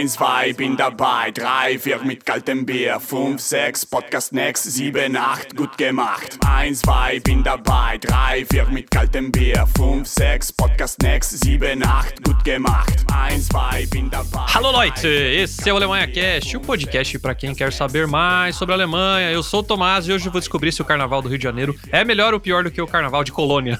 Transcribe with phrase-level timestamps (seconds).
[0.00, 1.30] Eins, zwei, bin dabei.
[1.30, 2.98] Drei, vier mit kaltem Bier.
[2.98, 4.64] Fünf, sechs, Podcast next.
[4.64, 6.38] Sieben, acht, gut gemacht.
[6.46, 7.98] Eins, zwei, bin dabei.
[7.98, 9.66] Drei, vier mit kaltem Bier.
[9.76, 11.44] Fünf, sechs, Podcast next.
[11.44, 13.04] Sieben, acht, gut gemacht.
[13.12, 14.46] Eins, zwei, bin dabei.
[14.54, 15.06] Alô, Leute!
[15.06, 19.30] Esse é o Alemanha Cast, o podcast para quem quer saber mais sobre a Alemanha.
[19.30, 21.44] Eu sou o Tomás e hoje eu vou descobrir se o Carnaval do Rio de
[21.44, 23.78] Janeiro é melhor ou pior do que o Carnaval de Colônia.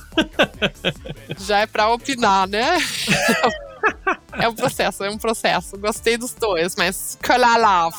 [1.41, 2.77] Já é pra opinar, né?
[4.33, 5.79] É um processo, é um processo.
[5.79, 7.97] Gostei dos dois, mas love.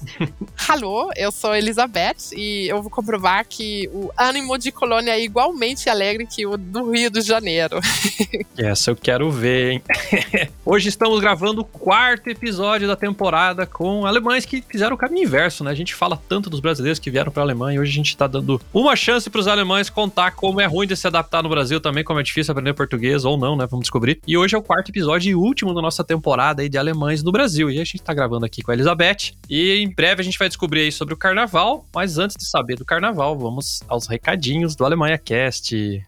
[0.68, 5.88] Alô, eu sou Elizabeth e eu vou comprovar que o ânimo de Colônia é igualmente
[5.88, 7.80] alegre que o do Rio de Janeiro.
[8.56, 9.82] Essa eu quero ver, hein?
[10.64, 15.64] Hoje estamos gravando o quarto episódio da temporada com alemães que fizeram o caminho inverso,
[15.64, 15.70] né?
[15.70, 18.10] A gente fala tanto dos brasileiros que vieram para a Alemanha e hoje a gente
[18.10, 21.48] está dando uma chance para os alemães contar como é ruim de se adaptar no
[21.48, 23.66] Brasil também, como é difícil aprender português ou não, né?
[23.68, 24.20] Vamos descobrir.
[24.26, 27.30] E hoje é o quarto episódio e último da nossa temporada aí de alemães no
[27.30, 27.70] Brasil.
[27.70, 29.34] E a gente tá gravando aqui com a Elizabeth.
[29.48, 31.84] E em breve a gente vai descobrir aí sobre o carnaval.
[31.94, 36.00] Mas antes de saber do carnaval, vamos aos recadinhos do Alemanha Cast.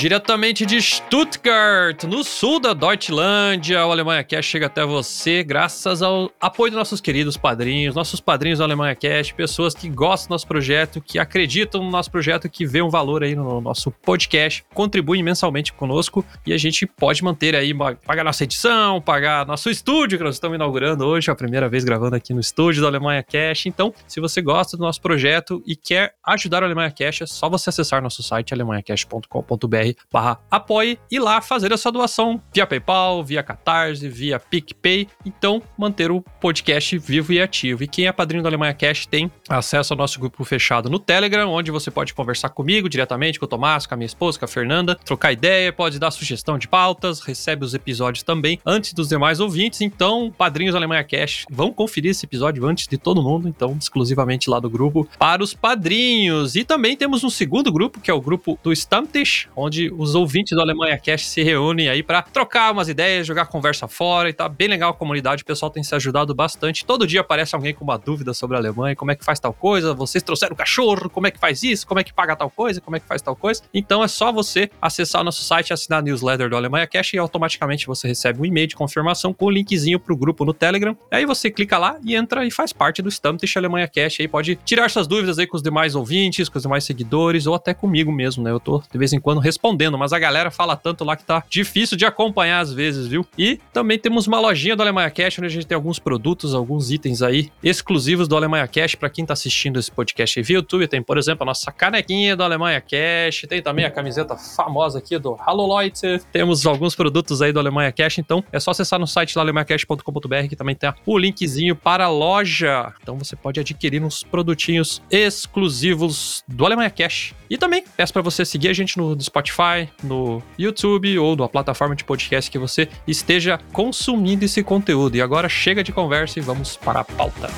[0.00, 6.32] Diretamente de Stuttgart, no sul da Deutschlandia, o Alemanha Cash chega até você graças ao
[6.40, 10.46] apoio dos nossos queridos padrinhos, nossos padrinhos do Alemanha Cash, pessoas que gostam do nosso
[10.46, 15.22] projeto, que acreditam no nosso projeto, que vê um valor aí no nosso podcast, contribuem
[15.22, 17.74] mensalmente conosco e a gente pode manter aí,
[18.06, 21.84] pagar nossa edição, pagar nosso estúdio que nós estamos inaugurando hoje, é a primeira vez
[21.84, 23.66] gravando aqui no estúdio do Alemanha Cash.
[23.66, 27.50] Então, se você gosta do nosso projeto e quer ajudar o Alemanha Cash, é só
[27.50, 33.24] você acessar nosso site alemanhacash.com.br barra apoie e lá fazer a sua doação via PayPal,
[33.24, 35.08] via Catarse, via PicPay.
[35.24, 37.82] Então, manter o podcast vivo e ativo.
[37.82, 41.50] E quem é padrinho do Alemanha Cash tem acesso ao nosso grupo fechado no Telegram,
[41.50, 44.48] onde você pode conversar comigo diretamente, com o Tomás, com a minha esposa, com a
[44.48, 49.40] Fernanda, trocar ideia, pode dar sugestão de pautas, recebe os episódios também antes dos demais
[49.40, 49.80] ouvintes.
[49.80, 54.48] Então, padrinhos do Alemanha Cash, vão conferir esse episódio antes de todo mundo, então, exclusivamente
[54.48, 56.56] lá do grupo para os padrinhos.
[56.56, 60.14] E também temos um segundo grupo, que é o grupo do Stammtisch, onde onde os
[60.14, 64.32] ouvintes do Alemanha Cast se reúnem aí para trocar umas ideias, jogar conversa fora e
[64.32, 66.84] tá bem legal a comunidade, o pessoal tem se ajudado bastante.
[66.84, 69.52] Todo dia aparece alguém com uma dúvida sobre a Alemanha, como é que faz tal
[69.52, 72.80] coisa, vocês trouxeram cachorro, como é que faz isso, como é que paga tal coisa,
[72.80, 73.62] como é que faz tal coisa.
[73.72, 77.18] Então é só você acessar o nosso site, assinar a newsletter do Alemanha Cash e
[77.18, 80.96] automaticamente você recebe um e-mail de confirmação com o linkzinho pro grupo no Telegram.
[81.10, 84.56] Aí você clica lá e entra e faz parte do Stammtisch Alemanha Cash aí pode
[84.64, 88.12] tirar suas dúvidas aí com os demais ouvintes, com os demais seguidores ou até comigo
[88.12, 88.50] mesmo, né?
[88.50, 91.24] Eu tô de vez em quando respondendo respondendo, mas a galera fala tanto lá que
[91.24, 93.26] tá difícil de acompanhar às vezes, viu?
[93.38, 96.90] E também temos uma lojinha do Alemanha Cash, onde a gente tem alguns produtos, alguns
[96.90, 100.86] itens aí exclusivos do Alemanha Cash para quem tá assistindo esse podcast via YouTube.
[100.88, 105.18] Tem, por exemplo, a nossa canequinha do Alemanha Cash, tem também a camiseta famosa aqui
[105.18, 106.20] do Hallo Leute.
[106.32, 110.48] Temos alguns produtos aí do Alemanha Cash, então é só acessar no site lá alemanhacash.com.br
[110.48, 112.92] que também tem o linkzinho para a loja.
[113.02, 117.34] Então você pode adquirir uns produtinhos exclusivos do Alemanha Cash.
[117.48, 121.48] E também peço para você seguir a gente no Spotify Spotify, no YouTube ou na
[121.48, 125.16] plataforma de podcast que você esteja consumindo esse conteúdo.
[125.16, 127.50] E agora chega de conversa e vamos para a pauta.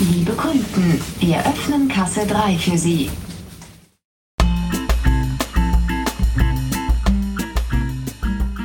[0.00, 3.10] Liebe Kunden, wir öffnen Kasse 3 für Sie.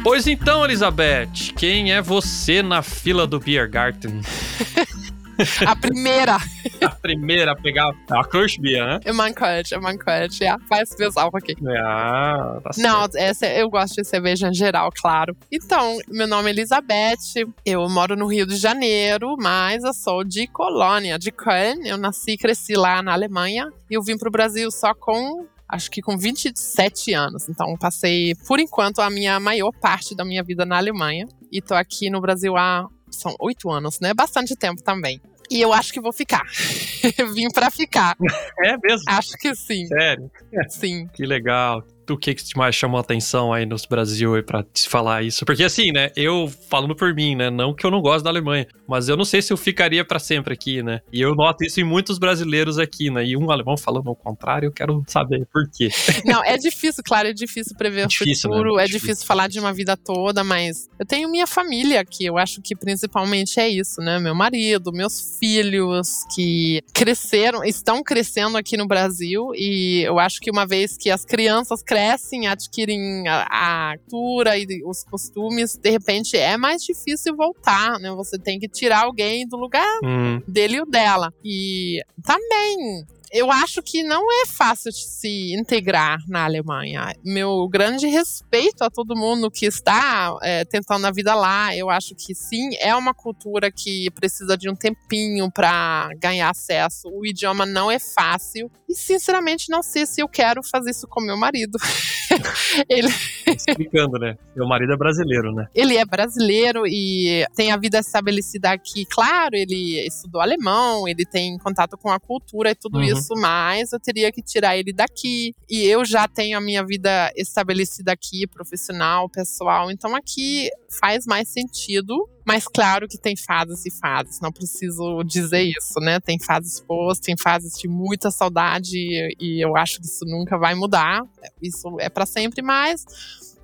[0.04, 4.22] Pois então, Elizabeth, quem é você na fila do Beer Garden?
[5.66, 6.38] A primeira.
[6.82, 9.00] a primeira a pegar a Kirschbier, né?
[9.06, 10.58] Immer ein Kölsch, immer ein Kölsch, ja.
[10.70, 11.56] Weißt du es auch aqui.
[11.78, 15.36] Ah, tá Não, essa, eu gosto de cerveja em geral, claro.
[15.52, 20.48] Então, meu nome é Elizabeth, eu moro no Rio de Janeiro, mas eu sou de
[20.48, 21.86] Colônia, de Köln.
[21.86, 23.72] Eu nasci e cresci lá na Alemanha.
[23.90, 27.48] E eu vim pro Brasil só com acho que com 27 anos.
[27.48, 31.26] Então, passei, por enquanto, a minha maior parte da minha vida na Alemanha.
[31.52, 34.14] E tô aqui no Brasil há são oito anos, né?
[34.14, 35.22] Bastante tempo também.
[35.52, 36.44] E eu acho que vou ficar.
[37.36, 38.16] Vim para ficar.
[38.64, 39.04] É mesmo?
[39.10, 39.86] Acho que sim.
[39.86, 40.32] Sério?
[40.70, 41.08] Sim.
[41.14, 44.88] Que legal o que que mais chamou a atenção aí no Brasil aí pra te
[44.88, 45.46] falar isso?
[45.46, 48.68] Porque assim, né, eu falando por mim, né, não que eu não gosto da Alemanha,
[48.88, 51.02] mas eu não sei se eu ficaria para sempre aqui, né?
[51.12, 53.26] E eu noto isso em muitos brasileiros aqui, né?
[53.26, 55.90] E um alemão falando ao contrário, eu quero saber por quê.
[56.26, 58.82] Não, é difícil, claro, é difícil prever é difícil, o futuro, né?
[58.82, 59.08] é, é difícil.
[59.08, 62.76] difícil falar de uma vida toda, mas eu tenho minha família aqui, eu acho que
[62.76, 64.20] principalmente é isso, né?
[64.20, 70.52] Meu marido, meus filhos que cresceram, estão crescendo aqui no Brasil e eu acho que
[70.52, 76.38] uma vez que as crianças crescem adquirem a, a cultura e os costumes, de repente
[76.38, 78.10] é mais difícil voltar, né?
[78.12, 80.42] Você tem que tirar alguém do lugar hum.
[80.48, 81.34] dele ou dela.
[81.44, 87.16] E também eu acho que não é fácil de se integrar na Alemanha.
[87.24, 91.76] Meu grande respeito a todo mundo que está é, tentando a vida lá.
[91.76, 97.08] Eu acho que sim, é uma cultura que precisa de um tempinho para ganhar acesso.
[97.10, 98.70] O idioma não é fácil.
[98.90, 101.78] E, sinceramente, não sei se eu quero fazer isso com meu marido.
[102.90, 103.08] ele...
[103.48, 104.38] Explicando, né?
[104.56, 105.68] Meu marido é brasileiro, né?
[105.74, 109.06] Ele é brasileiro e tem a vida estabelecida aqui.
[109.06, 113.04] Claro, ele estudou alemão, ele tem contato com a cultura e tudo uhum.
[113.04, 115.54] isso, mas eu teria que tirar ele daqui.
[115.70, 119.92] E eu já tenho a minha vida estabelecida aqui, profissional, pessoal.
[119.92, 120.70] Então aqui
[121.00, 122.28] faz mais sentido.
[122.52, 126.20] Mas claro que tem fases e fases, não preciso dizer isso, né?
[126.20, 128.98] Tem fases boas, tem fases de muita saudade
[129.40, 131.24] e eu acho que isso nunca vai mudar.
[131.62, 133.06] Isso é para sempre, mas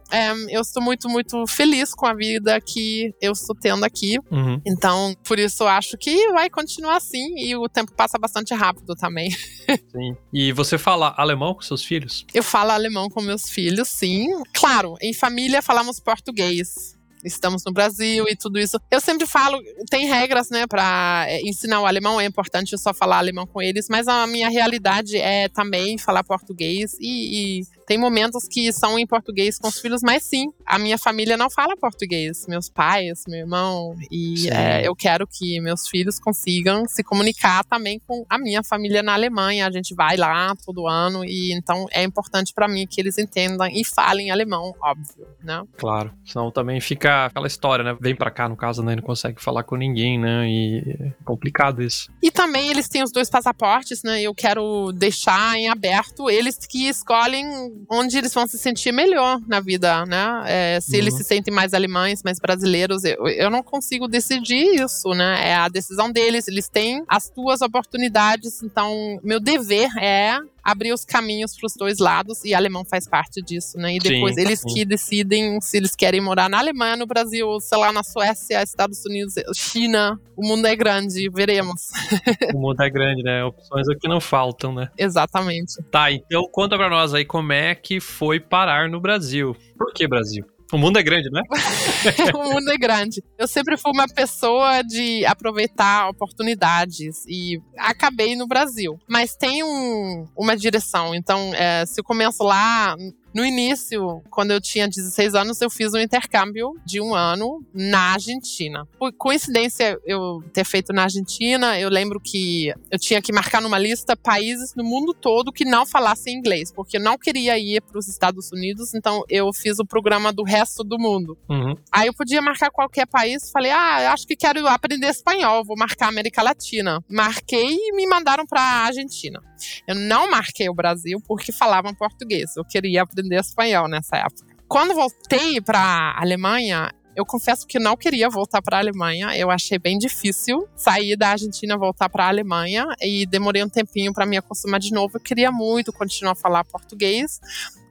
[0.10, 4.20] é, eu estou muito, muito feliz com a vida que eu estou tendo aqui.
[4.32, 4.62] Uhum.
[4.66, 8.96] Então, por isso eu acho que vai continuar assim e o tempo passa bastante rápido
[8.96, 9.32] também.
[9.92, 10.16] Sim.
[10.32, 12.26] E você fala alemão com seus filhos?
[12.34, 14.30] Eu falo alemão com meus filhos, sim.
[14.54, 18.80] Claro, em família falamos português estamos no Brasil e tudo isso.
[18.90, 19.60] Eu sempre falo,
[19.90, 23.88] tem regras, né, para é, ensinar o alemão, é importante só falar alemão com eles,
[23.90, 29.08] mas a minha realidade é também falar português e, e tem momentos que são em
[29.08, 33.40] português com os filhos, mas sim, a minha família não fala português, meus pais, meu
[33.40, 38.62] irmão, e é, eu quero que meus filhos consigam se comunicar também com a minha
[38.62, 39.66] família na Alemanha.
[39.66, 43.66] A gente vai lá todo ano e então é importante para mim que eles entendam
[43.68, 45.64] e falem alemão, óbvio, né?
[45.78, 47.98] Claro, senão também fica aquela história, né?
[48.02, 48.98] Vem para cá no caso, né?
[48.98, 50.46] Não consegue falar com ninguém, né?
[50.46, 52.12] E é complicado isso.
[52.22, 54.22] E também eles têm os dois passaportes, né?
[54.22, 59.60] Eu quero deixar em aberto eles que escolhem onde eles vão se sentir melhor na
[59.60, 60.44] vida, né?
[60.46, 60.98] É, se uhum.
[60.98, 65.50] eles se sentem mais alemães, mais brasileiros, eu, eu não consigo decidir isso, né?
[65.50, 70.38] É a decisão deles, eles têm as duas oportunidades, então meu dever é
[70.68, 73.96] abrir os caminhos para os dois lados e alemão faz parte disso, né?
[73.96, 74.68] E depois sim, eles sim.
[74.68, 79.06] que decidem se eles querem morar na Alemanha, no Brasil, sei lá, na Suécia, Estados
[79.06, 80.20] Unidos, China.
[80.36, 81.90] O mundo é grande, veremos.
[82.54, 83.46] o mundo é grande, né?
[83.46, 84.90] Opções aqui não faltam, né?
[84.98, 85.82] Exatamente.
[85.90, 89.56] Tá, então conta para nós aí como é que foi parar no Brasil.
[89.78, 90.46] Por que Brasil?
[90.72, 91.42] O mundo é grande, né?
[92.36, 93.24] o mundo é grande.
[93.38, 99.00] Eu sempre fui uma pessoa de aproveitar oportunidades e acabei no Brasil.
[99.08, 101.16] Mas tem um, uma direção.
[101.16, 102.96] Então, é, se eu começo lá
[103.38, 108.14] no início, quando eu tinha 16 anos, eu fiz um intercâmbio de um ano na
[108.14, 108.88] Argentina.
[108.98, 113.78] Por coincidência, eu ter feito na Argentina, eu lembro que eu tinha que marcar numa
[113.78, 118.00] lista países no mundo todo que não falassem inglês, porque eu não queria ir para
[118.00, 121.38] os Estados Unidos, então eu fiz o programa do resto do mundo.
[121.48, 121.76] Uhum.
[121.92, 126.08] Aí eu podia marcar qualquer país, falei, ah, acho que quero aprender espanhol, vou marcar
[126.08, 127.04] América Latina.
[127.08, 129.40] Marquei e me mandaram para a Argentina.
[129.88, 134.56] Eu não marquei o Brasil porque falavam português, eu queria aprender aprender espanhol nessa época.
[134.68, 139.36] Quando voltei para a Alemanha, eu confesso que não queria voltar para a Alemanha.
[139.38, 144.14] Eu achei bem difícil sair da Argentina voltar para a Alemanha e demorei um tempinho
[144.14, 145.18] para me acostumar de novo.
[145.18, 147.40] Eu queria muito continuar a falar português,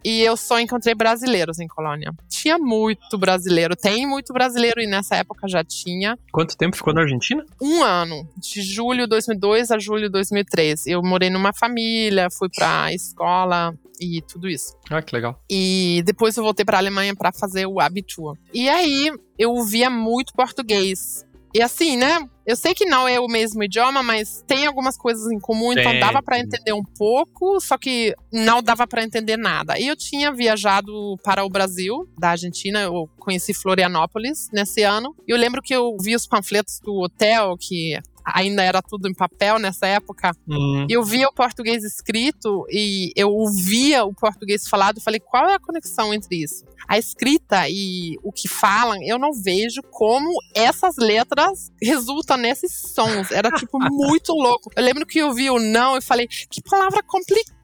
[0.06, 2.12] e eu só encontrei brasileiros em Colônia.
[2.28, 6.16] Tinha muito brasileiro, tem muito brasileiro e nessa época já tinha.
[6.30, 7.44] Quanto tempo ficou na Argentina?
[7.60, 10.86] Um ano, de julho de 2002 a julho de 2003.
[10.86, 14.76] Eu morei numa família, fui pra escola e tudo isso.
[14.90, 15.40] Ah, que legal.
[15.50, 18.36] E depois eu voltei para a Alemanha para fazer o Abitur.
[18.52, 21.26] E aí eu via muito português.
[21.54, 22.18] E assim, né?
[22.44, 25.82] Eu sei que não é o mesmo idioma, mas tem algumas coisas em comum, tem.
[25.82, 29.78] então dava para entender um pouco, só que não dava para entender nada.
[29.78, 35.16] E eu tinha viajado para o Brasil, da Argentina, eu conheci Florianópolis nesse ano.
[35.26, 39.14] E eu lembro que eu vi os panfletos do hotel que ainda era tudo em
[39.14, 40.32] papel nessa época.
[40.46, 40.86] Uhum.
[40.90, 45.60] Eu via o português escrito e eu ouvia o português falado falei, qual é a
[45.60, 46.64] conexão entre isso?
[46.88, 53.30] A escrita e o que falam, eu não vejo como essas letras resultam nesses sons.
[53.30, 54.70] Era, tipo, muito louco.
[54.76, 57.55] Eu lembro que eu vi o não e falei, que palavra complicada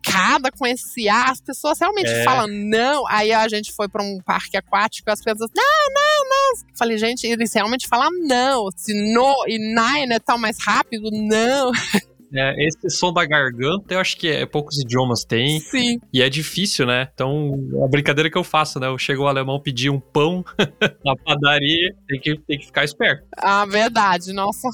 [0.50, 1.30] com esse A.
[1.30, 2.24] As pessoas realmente é.
[2.24, 3.06] falam não.
[3.08, 6.76] Aí a gente foi para um parque aquático e as pessoas, não, não, não.
[6.76, 8.68] Falei, gente, eles realmente falam não.
[8.76, 11.72] Se no e nine é tão mais rápido, não.
[12.34, 15.60] É, esse som da garganta, eu acho que é, poucos idiomas têm.
[15.60, 15.98] Sim.
[16.12, 17.08] E é difícil, né?
[17.12, 17.52] Então,
[17.84, 18.86] a brincadeira que eu faço, né?
[18.86, 20.44] Eu chego o alemão pedir um pão
[21.04, 23.24] na padaria, tem que, tem que ficar esperto.
[23.36, 24.32] Ah, verdade.
[24.32, 24.68] Nossa.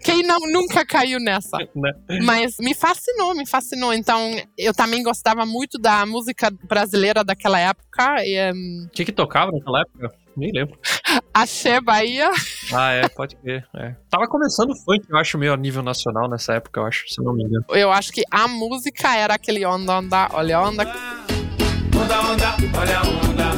[0.00, 1.56] Quem não, nunca caiu nessa?
[1.74, 1.92] né?
[2.22, 3.92] Mas me fascinou, me fascinou.
[3.92, 8.16] Então, eu também gostava muito da música brasileira daquela época.
[8.16, 8.88] O um...
[8.92, 10.12] que que tocava naquela época?
[10.38, 10.78] Nem lembro.
[11.34, 12.30] Axé Bahia.
[12.72, 13.66] Ah, é, pode ver.
[13.76, 13.94] É.
[14.08, 17.22] Tava começando o funk, eu acho, meio a nível nacional nessa época, eu acho, se
[17.22, 17.64] não me engano.
[17.70, 20.84] Eu acho que a música era aquele onda, onda, olha onda.
[20.84, 23.48] Onda, onda, olha a onda.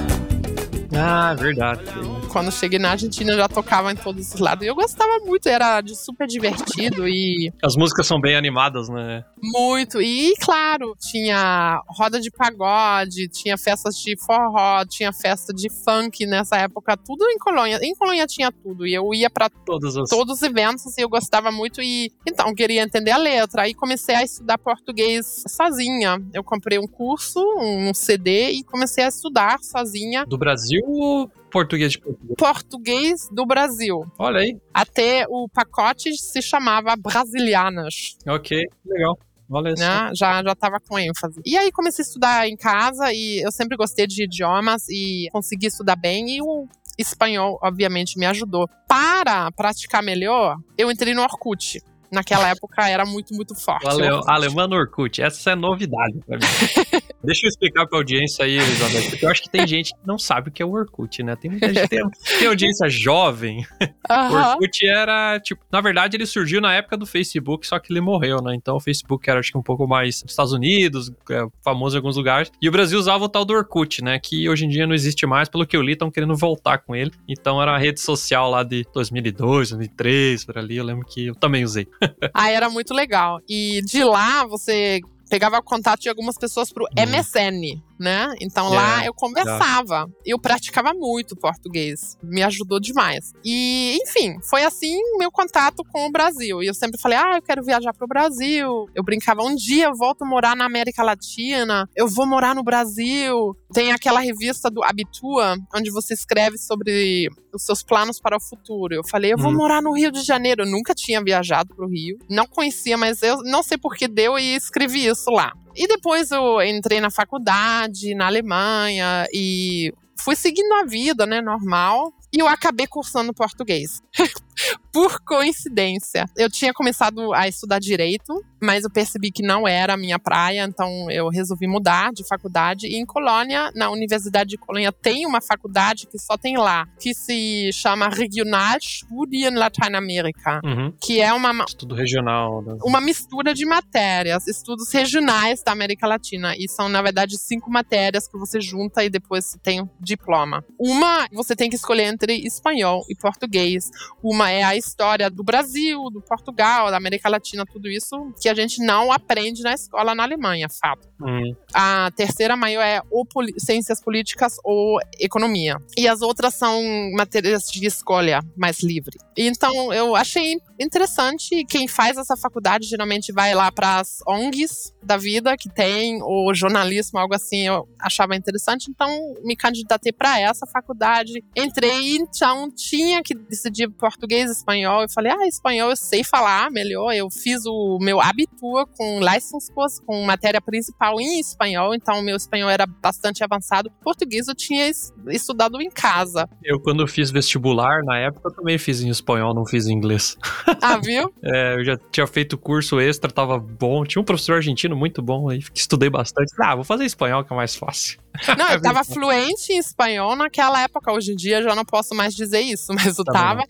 [0.96, 1.82] Ah, verdade.
[2.30, 4.64] Quando cheguei na Argentina, eu já tocava em todos os lados.
[4.64, 9.24] E eu gostava muito, era de super divertido e As músicas são bem animadas, né?
[9.42, 10.00] muito.
[10.00, 16.56] E, claro, tinha roda de pagode, tinha festas de forró, tinha festa de funk nessa
[16.56, 17.78] época, tudo em Colônia.
[17.82, 18.86] Em Colônia tinha tudo.
[18.86, 20.08] E eu ia pra Todas as.
[20.08, 23.62] todos os eventos e eu gostava muito e então queria entender a letra.
[23.62, 26.22] Aí comecei a estudar português sozinha.
[26.32, 31.98] Eu comprei um curso, um CD e comecei a estudar sozinha Do Brasil português de
[32.00, 32.36] Portugal?
[32.36, 34.04] português do Brasil.
[34.18, 34.56] Olha aí.
[34.72, 39.18] Até o pacote se chamava Brasilianas, Ok, legal.
[39.52, 39.82] Olha só.
[39.82, 40.10] né?
[40.14, 41.40] Já já tava com ênfase.
[41.44, 45.66] E aí comecei a estudar em casa e eu sempre gostei de idiomas e consegui
[45.66, 48.68] estudar bem e o espanhol obviamente me ajudou.
[48.86, 51.82] Para praticar melhor, eu entrei no Orkut.
[52.12, 53.86] Naquela época era muito, muito forte.
[53.86, 54.10] O ale...
[54.10, 54.30] Orkut.
[54.30, 56.44] Alemã no Orkut, essa é novidade pra mim.
[57.22, 60.18] Deixa eu explicar pra audiência aí, Elizabeth, porque eu acho que tem gente que não
[60.18, 61.36] sabe o que é o Orkut, né?
[61.36, 62.00] Tem muita gente, tem,
[62.38, 63.66] tem audiência jovem.
[63.80, 64.52] O Aham.
[64.52, 68.42] Orkut era, tipo, na verdade ele surgiu na época do Facebook, só que ele morreu,
[68.42, 68.54] né?
[68.54, 71.98] Então o Facebook era, acho que um pouco mais nos Estados Unidos, é, famoso em
[71.98, 72.50] alguns lugares.
[72.60, 74.18] E o Brasil usava o tal do Orkut, né?
[74.18, 76.96] Que hoje em dia não existe mais, pelo que eu li, estão querendo voltar com
[76.96, 77.12] ele.
[77.28, 80.76] Então era uma rede social lá de 2002, 2003, por ali.
[80.76, 81.86] Eu lembro que eu também usei.
[82.34, 83.40] Ah, era muito legal.
[83.48, 88.34] E de lá você pegava o contato de algumas pessoas pro MSN, né?
[88.40, 90.10] Então lá É, eu conversava.
[90.26, 92.16] Eu praticava muito português.
[92.22, 93.32] Me ajudou demais.
[93.44, 96.62] E, enfim, foi assim meu contato com o Brasil.
[96.62, 98.86] E eu sempre falei: ah, eu quero viajar pro Brasil.
[98.94, 102.62] Eu brincava, um dia eu volto a morar na América Latina, eu vou morar no
[102.64, 103.56] Brasil.
[103.72, 108.94] Tem aquela revista do Habitua, onde você escreve sobre os seus planos para o futuro.
[108.94, 109.56] Eu falei, eu vou Hum.
[109.56, 110.62] morar no Rio de Janeiro.
[110.62, 112.18] Eu nunca tinha viajado pro Rio.
[112.28, 115.52] Não conhecia, mas eu não sei por que deu e escrevi isso lá.
[115.76, 122.12] E depois eu entrei na faculdade, na Alemanha, e fui seguindo a vida, né, normal.
[122.32, 124.00] E eu acabei cursando português.
[124.92, 126.26] Por coincidência.
[126.36, 130.64] Eu tinha começado a estudar direito, mas eu percebi que não era a minha praia,
[130.64, 132.86] então eu resolvi mudar de faculdade.
[132.86, 137.14] E em Colônia, na Universidade de Colônia, tem uma faculdade que só tem lá, que
[137.14, 140.92] se chama Regionalstudien Lateinamérica, Uhum.
[141.00, 142.62] que é uma, Estudo regional.
[142.62, 142.76] né?
[142.82, 146.54] uma mistura de matérias, estudos regionais da América Latina.
[146.56, 150.64] E são, na verdade, cinco matérias que você junta e depois tem um diploma.
[150.78, 153.90] Uma, você tem que escolher entre espanhol e português.
[154.22, 158.54] Uma é a história do Brasil, do Portugal, da América Latina, tudo isso que a
[158.54, 161.08] gente não aprende na escola na Alemanha, fato.
[161.20, 161.54] Hum.
[161.72, 163.26] A terceira maior é ou
[163.58, 165.76] ciências políticas ou economia.
[165.96, 169.16] E as outras são matérias de escolha mais livre.
[169.36, 171.64] Então eu achei interessante.
[171.66, 176.54] Quem faz essa faculdade geralmente vai lá para as ONGs da vida que tem, ou
[176.54, 177.66] jornalismo, algo assim.
[177.66, 178.90] Eu achava interessante.
[178.90, 179.08] Então
[179.42, 181.42] me candidatei para essa faculdade.
[181.56, 185.02] Entrei, então tinha que decidir português espanhol.
[185.02, 187.12] Eu falei, ah, espanhol eu sei falar melhor.
[187.12, 192.36] Eu fiz o meu Abitur com Leistungskurs, com matéria principal em espanhol, então o meu
[192.36, 193.90] espanhol era bastante avançado.
[194.02, 196.48] Português eu tinha es- estudado em casa.
[196.64, 200.36] Eu, quando fiz vestibular, na época, eu também fiz em espanhol, não fiz em inglês.
[200.82, 201.32] Ah, viu?
[201.42, 204.04] É, eu já tinha feito curso extra, tava bom.
[204.04, 206.52] Tinha um professor argentino muito bom aí, estudei bastante.
[206.60, 208.18] Ah, vou fazer espanhol, que é mais fácil.
[208.56, 211.12] Não, eu tava fluente em espanhol naquela época.
[211.12, 213.62] Hoje em dia já não posso mais dizer isso, mas eu Tá tava.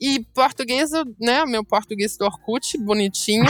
[0.00, 0.90] E português,
[1.20, 1.44] né?
[1.44, 3.44] Meu português do Orkut, bonitinho.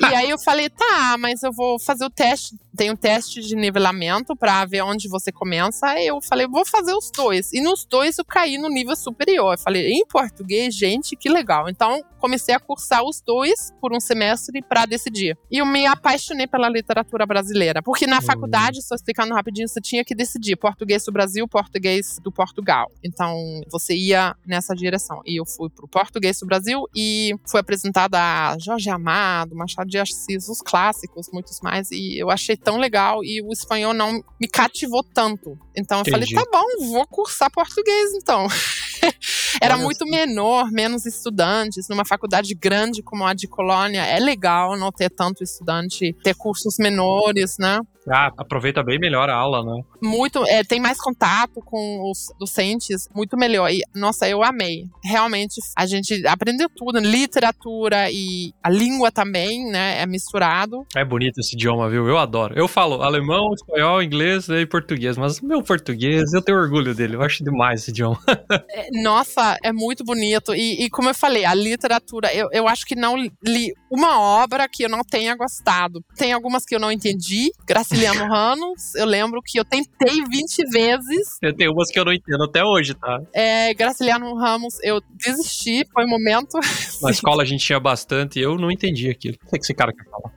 [0.00, 2.54] e aí eu falei, tá, mas eu vou fazer o teste.
[2.76, 5.86] Tem um teste de nivelamento pra ver onde você começa.
[5.88, 7.52] Aí eu falei, vou fazer os dois.
[7.52, 9.54] E nos dois eu caí no nível superior.
[9.54, 11.68] Eu falei, em português, gente, que legal.
[11.68, 15.36] Então comecei a cursar os dois por um semestre pra decidir.
[15.50, 17.82] E eu me apaixonei pela literatura brasileira.
[17.82, 18.22] Porque na Hum.
[18.22, 22.90] faculdade, só explicando rapidinho, você tinha que decidir português do Brasil, português do Portugal.
[23.02, 23.34] Então
[23.70, 25.20] você ia nessa direção.
[25.26, 29.98] E eu fui pro português do Brasil e fui apresentada a Jorge Amado, Machado de
[29.98, 31.90] Assis, os clássicos, muitos mais.
[31.90, 35.58] E eu achei tão legal e o espanhol não me cativou tanto.
[35.76, 36.32] Então eu Entendi.
[36.34, 38.46] falei, tá bom, vou cursar português então.
[39.60, 41.88] Era Olha muito menor, menos estudantes.
[41.88, 46.76] Numa faculdade grande como a de Colônia, é legal não ter tanto estudante, ter cursos
[46.78, 47.80] menores, né?
[48.08, 49.82] Ah, aproveita bem melhor a aula, né?
[50.02, 53.70] muito é, tem mais contato com os docentes, muito melhor.
[53.70, 54.84] E, nossa, eu amei.
[55.02, 60.02] Realmente, a gente aprendeu tudo, literatura e a língua também, né?
[60.02, 60.84] É misturado.
[60.94, 62.06] É bonito esse idioma, viu?
[62.08, 62.54] Eu adoro.
[62.56, 67.14] Eu falo alemão, espanhol, inglês e português, mas meu português, eu tenho orgulho dele.
[67.14, 68.18] Eu acho demais esse idioma.
[68.74, 70.54] É, nossa, é muito bonito.
[70.54, 74.66] E, e como eu falei, a literatura, eu, eu acho que não li uma obra
[74.66, 76.02] que eu não tenha gostado.
[76.16, 77.50] Tem algumas que eu não entendi.
[77.92, 81.38] Graciliano Ramos, eu lembro que eu tentei 20 vezes.
[81.42, 83.20] Eu tenho umas que eu não entendo até hoje, tá?
[83.34, 86.58] É, Graciliano Ramos, eu desisti, foi um momento
[87.02, 89.36] Na escola a gente tinha bastante e eu não entendi aquilo.
[89.46, 90.32] O que esse cara quer falar?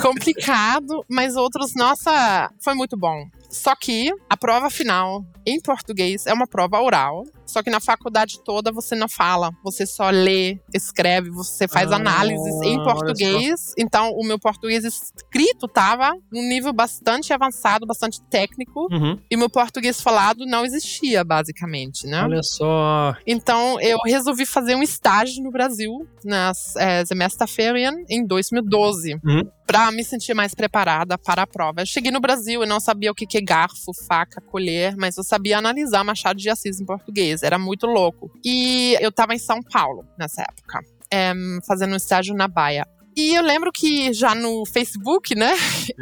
[0.00, 3.26] complicado, mas outros, nossa, foi muito bom.
[3.48, 7.24] Só que a prova final em português é uma prova oral.
[7.50, 11.96] Só que na faculdade toda você não fala, você só lê, escreve, você faz Ah,
[11.96, 13.72] análises em português.
[13.78, 19.18] Então o meu português escrito tava num nível bastante avançado, bastante técnico, Uhum.
[19.30, 22.22] e meu português falado não existia basicamente, né?
[22.24, 23.14] Olha só.
[23.26, 25.90] Então, eu resolvi fazer um estágio no Brasil,
[26.24, 29.42] nas é, Semesterferien, em 2012, Uhum.
[29.66, 31.80] para me sentir mais preparada para a prova.
[31.82, 35.16] Eu cheguei no Brasil e não sabia o que que é garfo, faca, colher, mas
[35.16, 37.39] eu sabia analisar Machado de Assis em português.
[37.46, 38.30] Era muito louco.
[38.44, 40.80] E eu estava em São Paulo nessa época,
[41.12, 41.32] é,
[41.66, 42.86] fazendo um estágio na Baia.
[43.20, 45.52] E eu lembro que já no Facebook, né,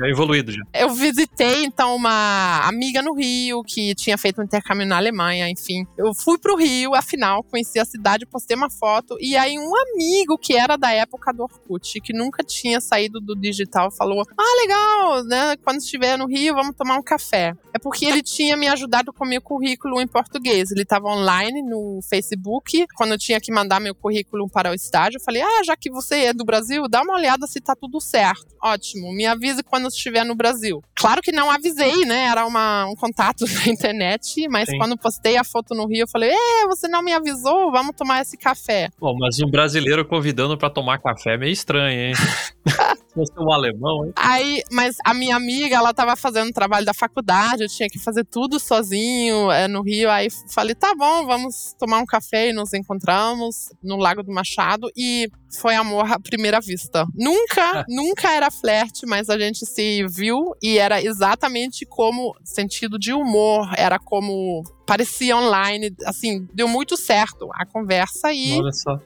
[0.00, 0.62] É evoluído já.
[0.72, 5.84] eu visitei, então, uma amiga no Rio que tinha feito um intercâmbio na Alemanha, enfim.
[5.96, 9.16] Eu fui pro Rio, afinal, conheci a cidade, postei uma foto.
[9.20, 13.34] E aí, um amigo que era da época do Orkut, que nunca tinha saído do
[13.34, 15.56] digital, falou: Ah, legal, né?
[15.64, 17.52] Quando estiver no Rio, vamos tomar um café.
[17.74, 20.70] É porque ele tinha me ajudado com meu currículo em português.
[20.70, 22.86] Ele estava online no Facebook.
[22.96, 25.90] Quando eu tinha que mandar meu currículo para o estágio, eu falei: Ah, já que
[25.90, 28.46] você é do Brasil, dá uma olhada se tá tudo certo.
[28.62, 30.82] Ótimo, me avise quando estiver no Brasil.
[30.94, 32.24] Claro que não avisei, né?
[32.24, 34.78] Era uma, um contato na internet, mas Sim.
[34.78, 37.70] quando postei a foto no Rio, eu falei: É, você não me avisou?
[37.70, 38.88] Vamos tomar esse café.
[38.98, 42.12] Bom, mas um brasileiro convidando pra tomar café é meio estranho, hein?
[43.26, 44.12] Se fosse um alemão, hein?
[44.16, 48.24] Aí, mas a minha amiga, ela tava fazendo trabalho da faculdade, eu tinha que fazer
[48.24, 50.10] tudo sozinho é, no Rio.
[50.10, 54.90] Aí falei, tá bom, vamos tomar um café e nos encontramos no Lago do Machado.
[54.96, 55.28] E
[55.60, 57.06] foi amor à primeira vista.
[57.14, 63.12] Nunca, nunca era flerte, mas a gente se viu e era exatamente como sentido de
[63.12, 68.58] humor, era como parecia online, assim, deu muito certo a conversa e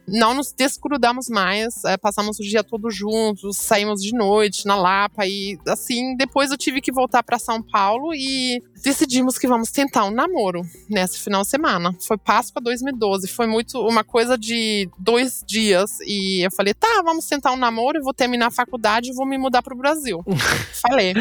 [0.06, 5.26] não nos desgrudamos mais, é, passamos o dia todo juntos, saímos de noite na Lapa
[5.26, 10.04] e assim, depois eu tive que voltar para São Paulo e decidimos que vamos tentar
[10.04, 11.92] um namoro nesse final de semana.
[12.06, 17.26] Foi Páscoa 2012, foi muito uma coisa de dois dias e eu falei, tá, vamos
[17.26, 20.24] tentar um namoro, eu vou terminar a faculdade e vou me mudar pro Brasil.
[20.80, 21.12] falei,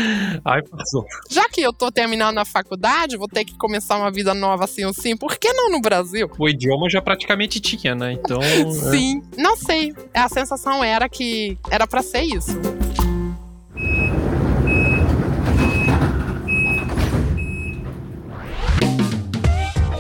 [0.46, 1.04] Ai, passou.
[1.32, 4.84] já que eu tô terminando a faculdade, vou ter que começar uma vida nova assim
[4.86, 6.30] assim, por que não no Brasil?
[6.38, 8.14] O idioma já praticamente tinha, né?
[8.14, 8.42] Então.
[8.42, 8.70] é.
[8.92, 9.94] Sim, não sei.
[10.14, 12.52] A sensação era que era pra ser isso.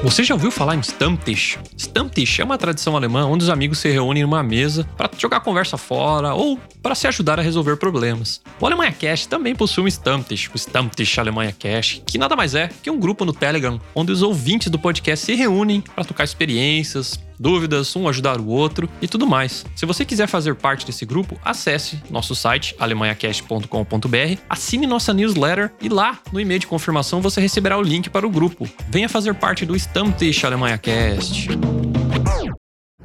[0.03, 1.59] Você já ouviu falar em Stammtisch?
[1.77, 5.77] Stammtisch é uma tradição alemã onde os amigos se reúnem numa mesa para jogar conversa
[5.77, 8.41] fora ou para se ajudar a resolver problemas.
[8.59, 12.67] O Alemanha Cash também possui um Stammtisch, o Stammtisch Alemanha Cash, que nada mais é
[12.81, 17.19] que um grupo no Telegram onde os ouvintes do podcast se reúnem para trocar experiências,
[17.41, 19.65] dúvidas, um ajudar o outro e tudo mais.
[19.75, 25.89] Se você quiser fazer parte desse grupo, acesse nosso site alemanhacast.com.br, assine nossa newsletter e
[25.89, 28.69] lá no e-mail de confirmação você receberá o link para o grupo.
[28.89, 31.49] Venha fazer parte do Stammtisch Alemanha Cast.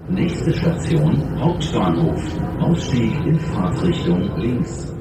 [0.08, 2.22] Nächste Station, Hauptbahnhof.
[2.60, 4.94] Ausstieg in Fahrtrichtung links.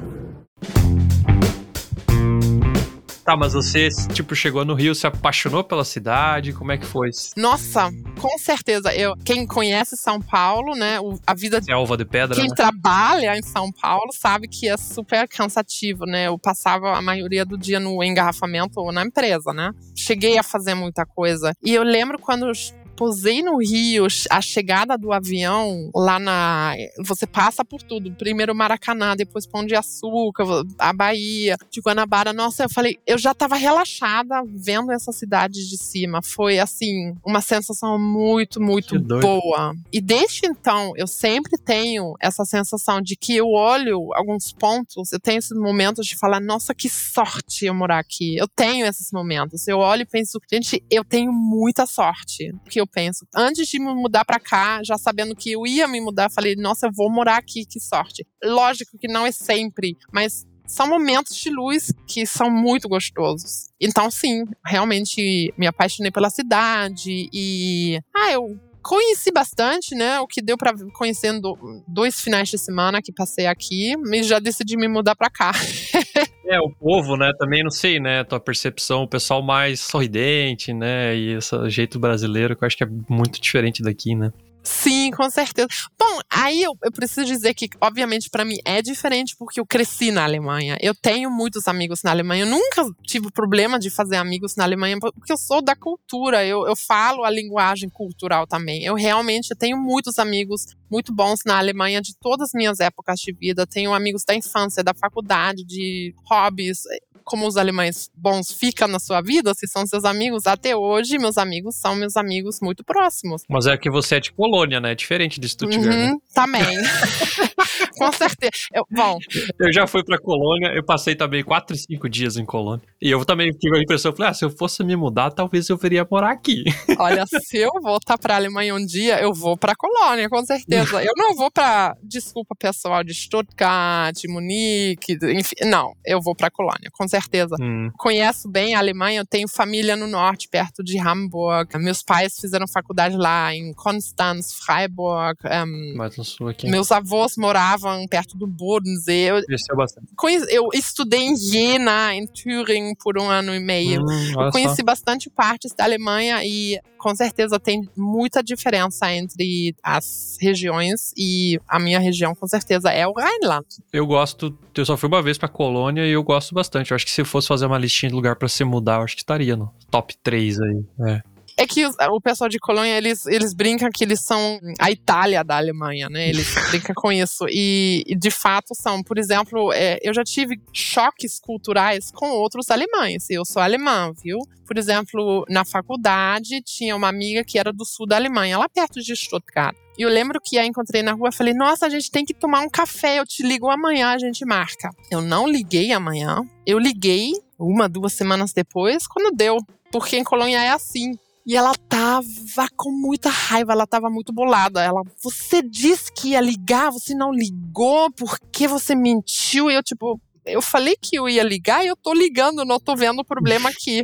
[3.26, 6.52] Tá, mas você, tipo, chegou no Rio, se apaixonou pela cidade?
[6.52, 7.10] Como é que foi?
[7.36, 8.94] Nossa, com certeza.
[8.94, 11.00] Eu, quem conhece São Paulo, né?
[11.00, 12.54] o- a vida Selva de pedra, quem né?
[12.54, 16.28] trabalha em São Paulo sabe que é super cansativo, né?
[16.28, 19.72] Eu passava a maioria do dia no engarrafamento ou na empresa, né?
[19.96, 21.52] Cheguei a fazer muita coisa.
[21.60, 22.52] E eu lembro quando
[22.96, 26.74] posei no Rio, a chegada do avião lá na.
[27.04, 28.12] Você passa por tudo.
[28.12, 30.44] Primeiro Maracanã, depois Pão de Açúcar,
[30.78, 32.32] a Bahia, de Guanabara.
[32.32, 36.20] Nossa, eu falei, eu já tava relaxada vendo essa cidade de cima.
[36.22, 39.74] Foi assim, uma sensação muito, muito boa.
[39.92, 45.20] E desde então, eu sempre tenho essa sensação de que eu olho alguns pontos, eu
[45.20, 48.36] tenho esses momentos de falar, nossa, que sorte eu morar aqui.
[48.36, 49.66] Eu tenho esses momentos.
[49.68, 52.54] Eu olho e penso, gente, eu tenho muita sorte.
[52.68, 53.26] Que eu eu penso.
[53.34, 56.86] Antes de me mudar para cá, já sabendo que eu ia me mudar, falei, nossa,
[56.86, 58.26] eu vou morar aqui, que sorte.
[58.42, 63.68] Lógico que não é sempre, mas são momentos de luz que são muito gostosos.
[63.80, 68.00] Então, sim, realmente me apaixonei pela cidade e.
[68.14, 70.20] Ah, eu conheci bastante, né?
[70.20, 71.56] O que deu para conhecendo
[71.88, 75.50] dois finais de semana que passei aqui, mas já decidi me mudar para cá.
[76.46, 77.32] é, o povo, né?
[77.36, 78.22] Também não sei, né?
[78.22, 81.16] Tua percepção, o pessoal mais sorridente, né?
[81.16, 84.32] E esse jeito brasileiro que eu acho que é muito diferente daqui, né?
[84.66, 85.68] Sim, com certeza.
[85.96, 90.10] Bom, aí eu, eu preciso dizer que, obviamente, para mim é diferente porque eu cresci
[90.10, 90.76] na Alemanha.
[90.80, 92.42] Eu tenho muitos amigos na Alemanha.
[92.42, 96.44] Eu nunca tive problema de fazer amigos na Alemanha porque eu sou da cultura.
[96.44, 98.82] Eu, eu falo a linguagem cultural também.
[98.82, 103.32] Eu realmente tenho muitos amigos muito bons na Alemanha de todas as minhas épocas de
[103.32, 103.68] vida.
[103.68, 106.80] Tenho amigos da infância, da faculdade, de hobbies
[107.26, 111.36] como os alemães bons ficam na sua vida, se são seus amigos, até hoje, meus
[111.36, 113.42] amigos são meus amigos muito próximos.
[113.48, 114.92] Mas é que você é de Colônia, né?
[114.92, 115.84] É diferente de Stuttgart.
[115.84, 116.16] Uhum, né?
[116.32, 116.62] Também.
[117.96, 118.52] Com certeza.
[118.72, 119.18] Eu, bom.
[119.58, 122.82] Eu já fui pra Colônia, eu passei também quatro, cinco dias em Colônia.
[123.00, 125.76] E eu também tive a impressão, falei, ah, se eu fosse me mudar, talvez eu
[125.76, 126.64] viria morar aqui.
[126.98, 131.02] Olha, se eu voltar pra Alemanha um dia, eu vou pra Colônia, com certeza.
[131.02, 136.90] Eu não vou pra, desculpa pessoal, de Stuttgart, Munique, enfim, não, eu vou pra Colônia,
[136.92, 137.56] com certeza.
[137.60, 137.90] Hum.
[137.98, 141.76] Conheço bem a Alemanha, eu tenho família no norte, perto de Hamburg.
[141.78, 145.38] Meus pais fizeram faculdade lá em Konstanz, Freiburg.
[145.44, 146.68] Um, Mais no sul aqui.
[146.68, 147.36] Meus avós
[147.66, 149.28] moravam perto do Bodensee.
[149.28, 149.42] Eu,
[149.76, 150.06] bastante.
[150.50, 154.02] eu estudei em Jena, em Thüringen, por um ano e meio.
[154.02, 154.84] Hum, eu conheci só.
[154.84, 161.78] bastante partes da Alemanha e com certeza tem muita diferença entre as regiões e a
[161.78, 163.66] minha região com certeza é o Rhineland.
[163.92, 166.90] Eu gosto, eu só fui uma vez pra Colônia e eu gosto bastante.
[166.90, 169.16] Eu acho que se fosse fazer uma listinha de lugar para se mudar, eu acho
[169.16, 170.84] que estaria no top 3 aí.
[171.08, 171.35] É.
[171.58, 175.56] É que o pessoal de Colônia, eles, eles brincam que eles são a Itália da
[175.56, 176.28] Alemanha, né?
[176.28, 177.46] Eles brincam com isso.
[177.48, 179.02] E, e, de fato são.
[179.02, 183.30] Por exemplo, é, eu já tive choques culturais com outros alemães.
[183.30, 184.38] Eu sou alemã, viu?
[184.66, 189.00] Por exemplo, na faculdade, tinha uma amiga que era do sul da Alemanha, lá perto
[189.00, 189.76] de Stuttgart.
[189.96, 192.60] E eu lembro que a encontrei na rua, falei: "Nossa, a gente tem que tomar
[192.60, 194.90] um café, eu te ligo amanhã, a gente marca".
[195.10, 196.42] Eu não liguei amanhã.
[196.66, 199.56] Eu liguei uma, duas semanas depois, quando deu,
[199.90, 201.16] porque em Colônia é assim.
[201.46, 204.82] E ela tava com muita raiva, ela tava muito bolada.
[204.82, 209.70] Ela, você disse que ia ligar, você não ligou, por que você mentiu?
[209.70, 212.96] E eu, tipo, eu falei que eu ia ligar e eu tô ligando, não tô
[212.96, 214.02] vendo o problema aqui.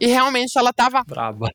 [0.00, 1.04] e realmente ela tava.
[1.04, 1.48] Braba.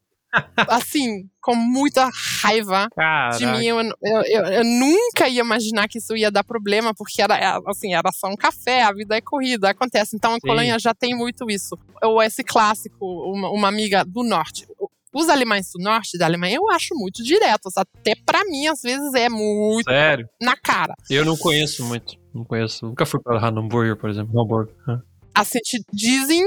[0.67, 2.09] Assim, com muita
[2.41, 3.37] raiva Caraca.
[3.37, 3.65] de mim.
[3.65, 7.59] Eu, eu, eu, eu, nunca ia imaginar que isso ia dar problema, porque era, é,
[7.67, 10.15] assim, era só um café, a vida é corrida, acontece.
[10.15, 11.77] Então, a Colônia já tem muito isso.
[12.03, 14.67] Ou esse clássico, uma, uma amiga do norte.
[15.15, 17.77] Os alemães do norte da Alemanha eu acho muito diretos.
[17.77, 20.27] Até para mim, às vezes, é muito Sério?
[20.41, 20.93] na cara.
[21.09, 22.17] Eu não conheço muito.
[22.33, 22.85] Não conheço.
[22.85, 24.37] Nunca fui para Hamburger, por exemplo.
[24.37, 24.69] Hamburg.
[25.33, 25.59] Assim,
[25.93, 26.43] dizem.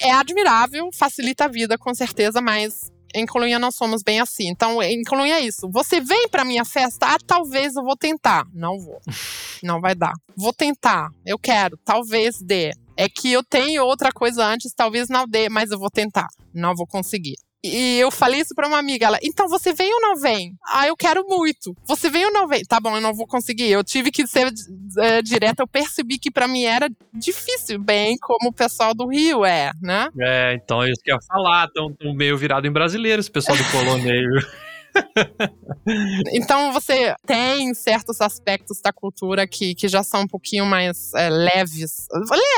[0.00, 4.48] É admirável, facilita a vida, com certeza, mas em Colônia nós somos bem assim.
[4.48, 5.68] Então, em Colônia é isso.
[5.72, 7.06] Você vem pra minha festa?
[7.06, 8.46] Ah, talvez eu vou tentar.
[8.54, 9.00] Não vou.
[9.64, 10.12] Não vai dar.
[10.36, 11.10] Vou tentar.
[11.26, 11.76] Eu quero.
[11.84, 12.70] Talvez dê.
[12.96, 16.26] É que eu tenho outra coisa antes, talvez não dê, mas eu vou tentar.
[16.52, 17.34] Não vou conseguir.
[17.62, 19.06] E eu falei isso pra uma amiga.
[19.06, 20.54] Ela, então você vem ou não vem?
[20.66, 21.76] Ah, eu quero muito.
[21.84, 22.62] Você vem ou não vem?
[22.64, 23.70] Tá bom, eu não vou conseguir.
[23.70, 24.50] Eu tive que ser
[24.98, 25.62] é, direta.
[25.62, 30.08] Eu percebi que para mim era difícil, bem como o pessoal do Rio é, né?
[30.18, 31.66] É, então é isso que eu ia falar.
[31.66, 34.60] Estão meio virado em brasileiro esse pessoal do aí.
[36.32, 41.28] então você tem certos aspectos da cultura que, que já são um pouquinho mais é,
[41.28, 42.06] leves.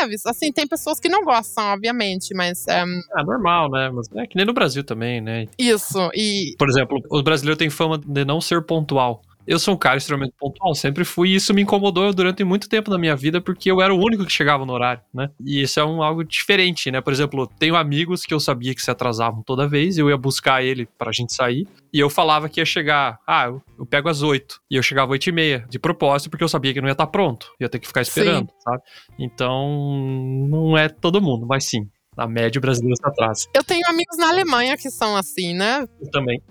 [0.00, 2.66] Leves, assim, tem pessoas que não gostam, obviamente, mas.
[2.68, 3.90] É, é normal, né?
[3.90, 5.46] Mas é que nem no Brasil também, né?
[5.58, 6.54] Isso, e.
[6.58, 9.22] Por exemplo, o brasileiro tem fama de não ser pontual.
[9.46, 12.90] Eu sou um cara extremamente pontual, sempre fui, e isso me incomodou durante muito tempo
[12.90, 15.30] na minha vida, porque eu era o único que chegava no horário, né?
[15.44, 17.00] E isso é um algo diferente, né?
[17.00, 20.62] Por exemplo, tenho amigos que eu sabia que se atrasavam toda vez, eu ia buscar
[20.62, 24.22] ele pra gente sair, e eu falava que ia chegar, ah, eu, eu pego às
[24.22, 26.88] oito, e eu chegava às oito e meia, de propósito, porque eu sabia que não
[26.88, 28.60] ia estar pronto, ia ter que ficar esperando, sim.
[28.60, 28.82] sabe?
[29.18, 33.48] Então, não é todo mundo, mas sim, na média, o brasileiro está atrás.
[33.54, 35.86] Eu tenho amigos na Alemanha que são assim, né?
[36.00, 36.42] Eu também.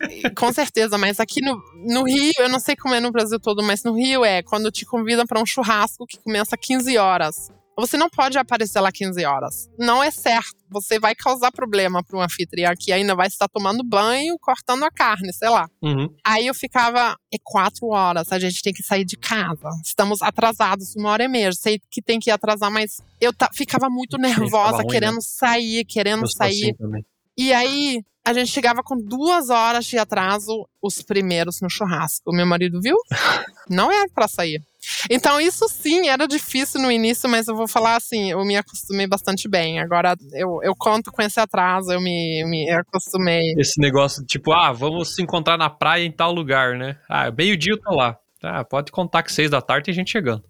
[0.36, 3.62] Com certeza, mas aqui no, no Rio, eu não sei como é no Brasil todo,
[3.62, 7.50] mas no Rio é quando te convidam para um churrasco que começa 15 horas.
[7.76, 9.70] Você não pode aparecer lá 15 horas.
[9.78, 10.56] Não é certo.
[10.70, 14.90] Você vai causar problema para um anfitrião que ainda vai estar tomando banho, cortando a
[14.90, 15.68] carne, sei lá.
[15.82, 16.08] Uhum.
[16.24, 19.68] Aí eu ficava, é quatro horas, a gente tem que sair de casa.
[19.84, 21.52] Estamos atrasados uma hora e meia.
[21.52, 25.20] Sei que tem que atrasar, mas eu ficava muito nervosa, Sim, querendo né?
[25.20, 26.74] sair, querendo eu sair.
[26.80, 27.04] Assim
[27.36, 32.32] e aí a gente chegava com duas horas de atraso, os primeiros no churrasco.
[32.32, 32.96] Meu marido viu?
[33.68, 34.62] Não é pra sair.
[35.10, 39.06] Então, isso sim era difícil no início, mas eu vou falar assim, eu me acostumei
[39.06, 39.78] bastante bem.
[39.80, 43.54] Agora eu, eu conto com esse atraso, eu me, me acostumei.
[43.58, 46.96] Esse negócio, tipo, ah, vamos se encontrar na praia em tal lugar, né?
[47.08, 48.16] Ah, meio-dia eu tô lá.
[48.42, 50.42] Ah, pode contar que seis da tarde tem gente chegando.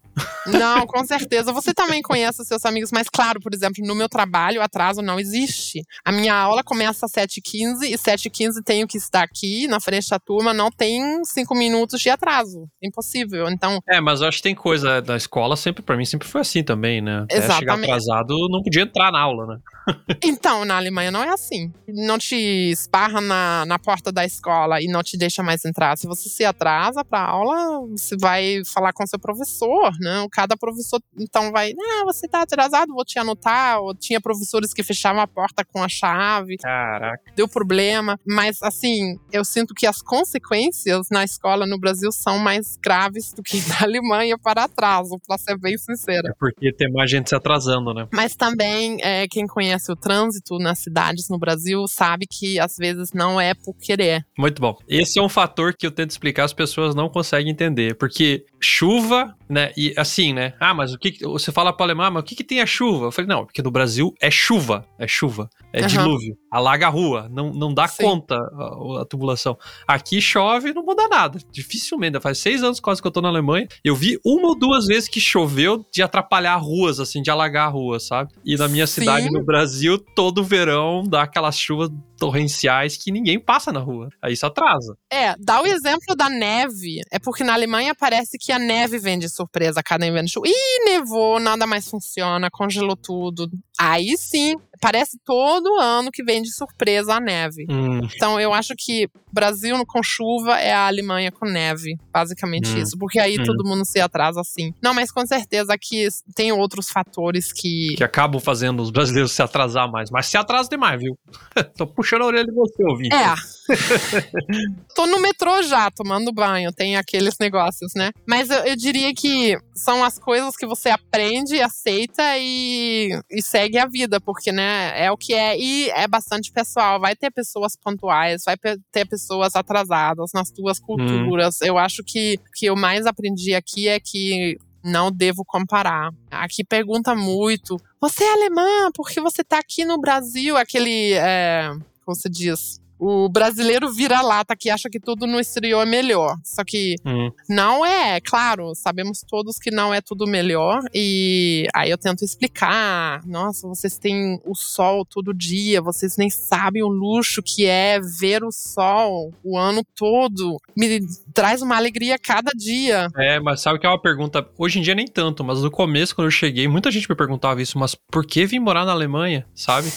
[0.46, 1.52] Não, com certeza.
[1.52, 5.18] Você também conhece os seus amigos, mas claro, por exemplo, no meu trabalho, atraso não
[5.18, 5.82] existe.
[6.04, 10.18] A minha aula começa às 7h15 e 7h15 tenho que estar aqui na frente da
[10.18, 12.68] turma, não tem cinco minutos de atraso.
[12.82, 13.48] Impossível.
[13.48, 13.80] Então.
[13.88, 16.62] É, mas eu acho que tem coisa da escola, sempre, para mim, sempre foi assim
[16.62, 17.22] também, né?
[17.24, 17.58] Até Exatamente.
[17.58, 19.58] chegar atrasado, não podia entrar na aula, né?
[20.24, 21.72] Então, na Alemanha não é assim.
[21.86, 22.36] Não te
[22.70, 25.96] esparra na, na porta da escola e não te deixa mais entrar.
[25.96, 30.26] Se você se atrasa para aula, você vai falar com seu professor, né?
[30.30, 33.80] Cada professor, então, vai, ah, você tá atrasado, vou te anotar.
[33.80, 36.56] Ou tinha professores que fechavam a porta com a chave.
[36.58, 37.32] Caraca.
[37.34, 38.18] Deu problema.
[38.26, 43.42] Mas, assim, eu sinto que as consequências na escola no Brasil são mais graves do
[43.42, 46.28] que na Alemanha para atraso, pra ser bem sincera.
[46.28, 48.06] É porque tem mais gente se atrasando, né?
[48.12, 53.12] Mas também, é, quem conhece o trânsito nas cidades no Brasil sabe que às vezes
[53.12, 54.24] não é por querer.
[54.38, 54.76] Muito bom.
[54.88, 57.96] Esse é um fator que eu tento explicar, as pessoas não conseguem entender.
[57.96, 59.72] Porque chuva, né?
[59.76, 60.54] E assim, né?
[60.58, 61.12] Ah, mas o que.
[61.12, 63.06] que- Você fala para alemão, ah, mas o que, que tem a chuva?
[63.06, 64.84] Eu falei, não, porque no Brasil é chuva.
[64.98, 65.48] É chuva.
[65.72, 65.88] É Aham.
[65.88, 66.36] dilúvio.
[66.50, 67.28] Alaga a rua.
[67.30, 68.02] Não, não dá Sim.
[68.04, 69.56] conta a, a tubulação.
[69.86, 71.38] Aqui chove e não muda nada.
[71.52, 72.18] Dificilmente.
[72.20, 73.66] Faz seis anos quase que eu tô na Alemanha.
[73.84, 77.70] Eu vi uma ou duas vezes que choveu de atrapalhar ruas, assim, de alagar a
[77.70, 78.32] rua, sabe?
[78.44, 79.00] E na minha Sim.
[79.00, 84.08] cidade, no Brasil, todo verão dá aquelas chuvas torrenciais que ninguém passa na rua.
[84.22, 84.96] Aí isso atrasa.
[85.12, 87.00] É, dá o exemplo da neve.
[87.12, 90.28] É porque na Alemanha parece que a neve vem de surpresa a cada inverno.
[90.44, 93.50] Ih, nevou, nada mais funciona, congelou tudo.
[93.78, 97.66] Aí sim, parece todo ano que vem de surpresa a neve.
[97.68, 102.78] Hum, Então eu acho que Brasil com chuva é a Alemanha com neve, basicamente Hum.
[102.78, 103.44] isso, porque aí Hum.
[103.44, 104.72] todo mundo se atrasa assim.
[104.82, 106.06] Não, mas com certeza aqui
[106.36, 110.10] tem outros fatores que que acabam fazendo os brasileiros se atrasar mais.
[110.10, 111.18] Mas se atrasa demais, viu?
[111.76, 113.14] Tô puxando a orelha de você, ouvinte.
[113.14, 113.34] É.
[114.94, 118.10] Tô no metrô já, tomando banho, tem aqueles negócios, né?
[118.26, 123.63] Mas eu, eu diria que são as coisas que você aprende, aceita e, e segue
[123.78, 125.58] a vida, porque, né, é o que é.
[125.58, 127.00] E é bastante pessoal.
[127.00, 128.56] Vai ter pessoas pontuais, vai
[128.90, 131.60] ter pessoas atrasadas nas duas culturas.
[131.60, 136.10] Eu acho que o que eu mais aprendi aqui é que não devo comparar.
[136.30, 138.90] Aqui pergunta muito: você é alemã?
[138.94, 140.56] Porque você tá aqui no Brasil?
[140.56, 141.14] Aquele.
[141.14, 141.70] É,
[142.04, 142.83] como se diz?
[143.06, 146.36] O brasileiro vira-lata que acha que tudo no exterior é melhor.
[146.42, 150.80] Só que Hum, não é, claro, sabemos todos que não é tudo melhor.
[150.94, 153.20] E aí eu tento explicar.
[153.26, 158.42] Nossa, vocês têm o sol todo dia, vocês nem sabem o luxo que é ver
[158.42, 160.56] o sol o ano todo.
[160.74, 161.00] Me
[161.34, 163.08] traz uma alegria cada dia.
[163.18, 164.48] É, mas sabe que é uma pergunta.
[164.56, 167.60] Hoje em dia nem tanto, mas no começo, quando eu cheguei, muita gente me perguntava
[167.60, 169.90] isso, mas por que vir morar na Alemanha, sabe?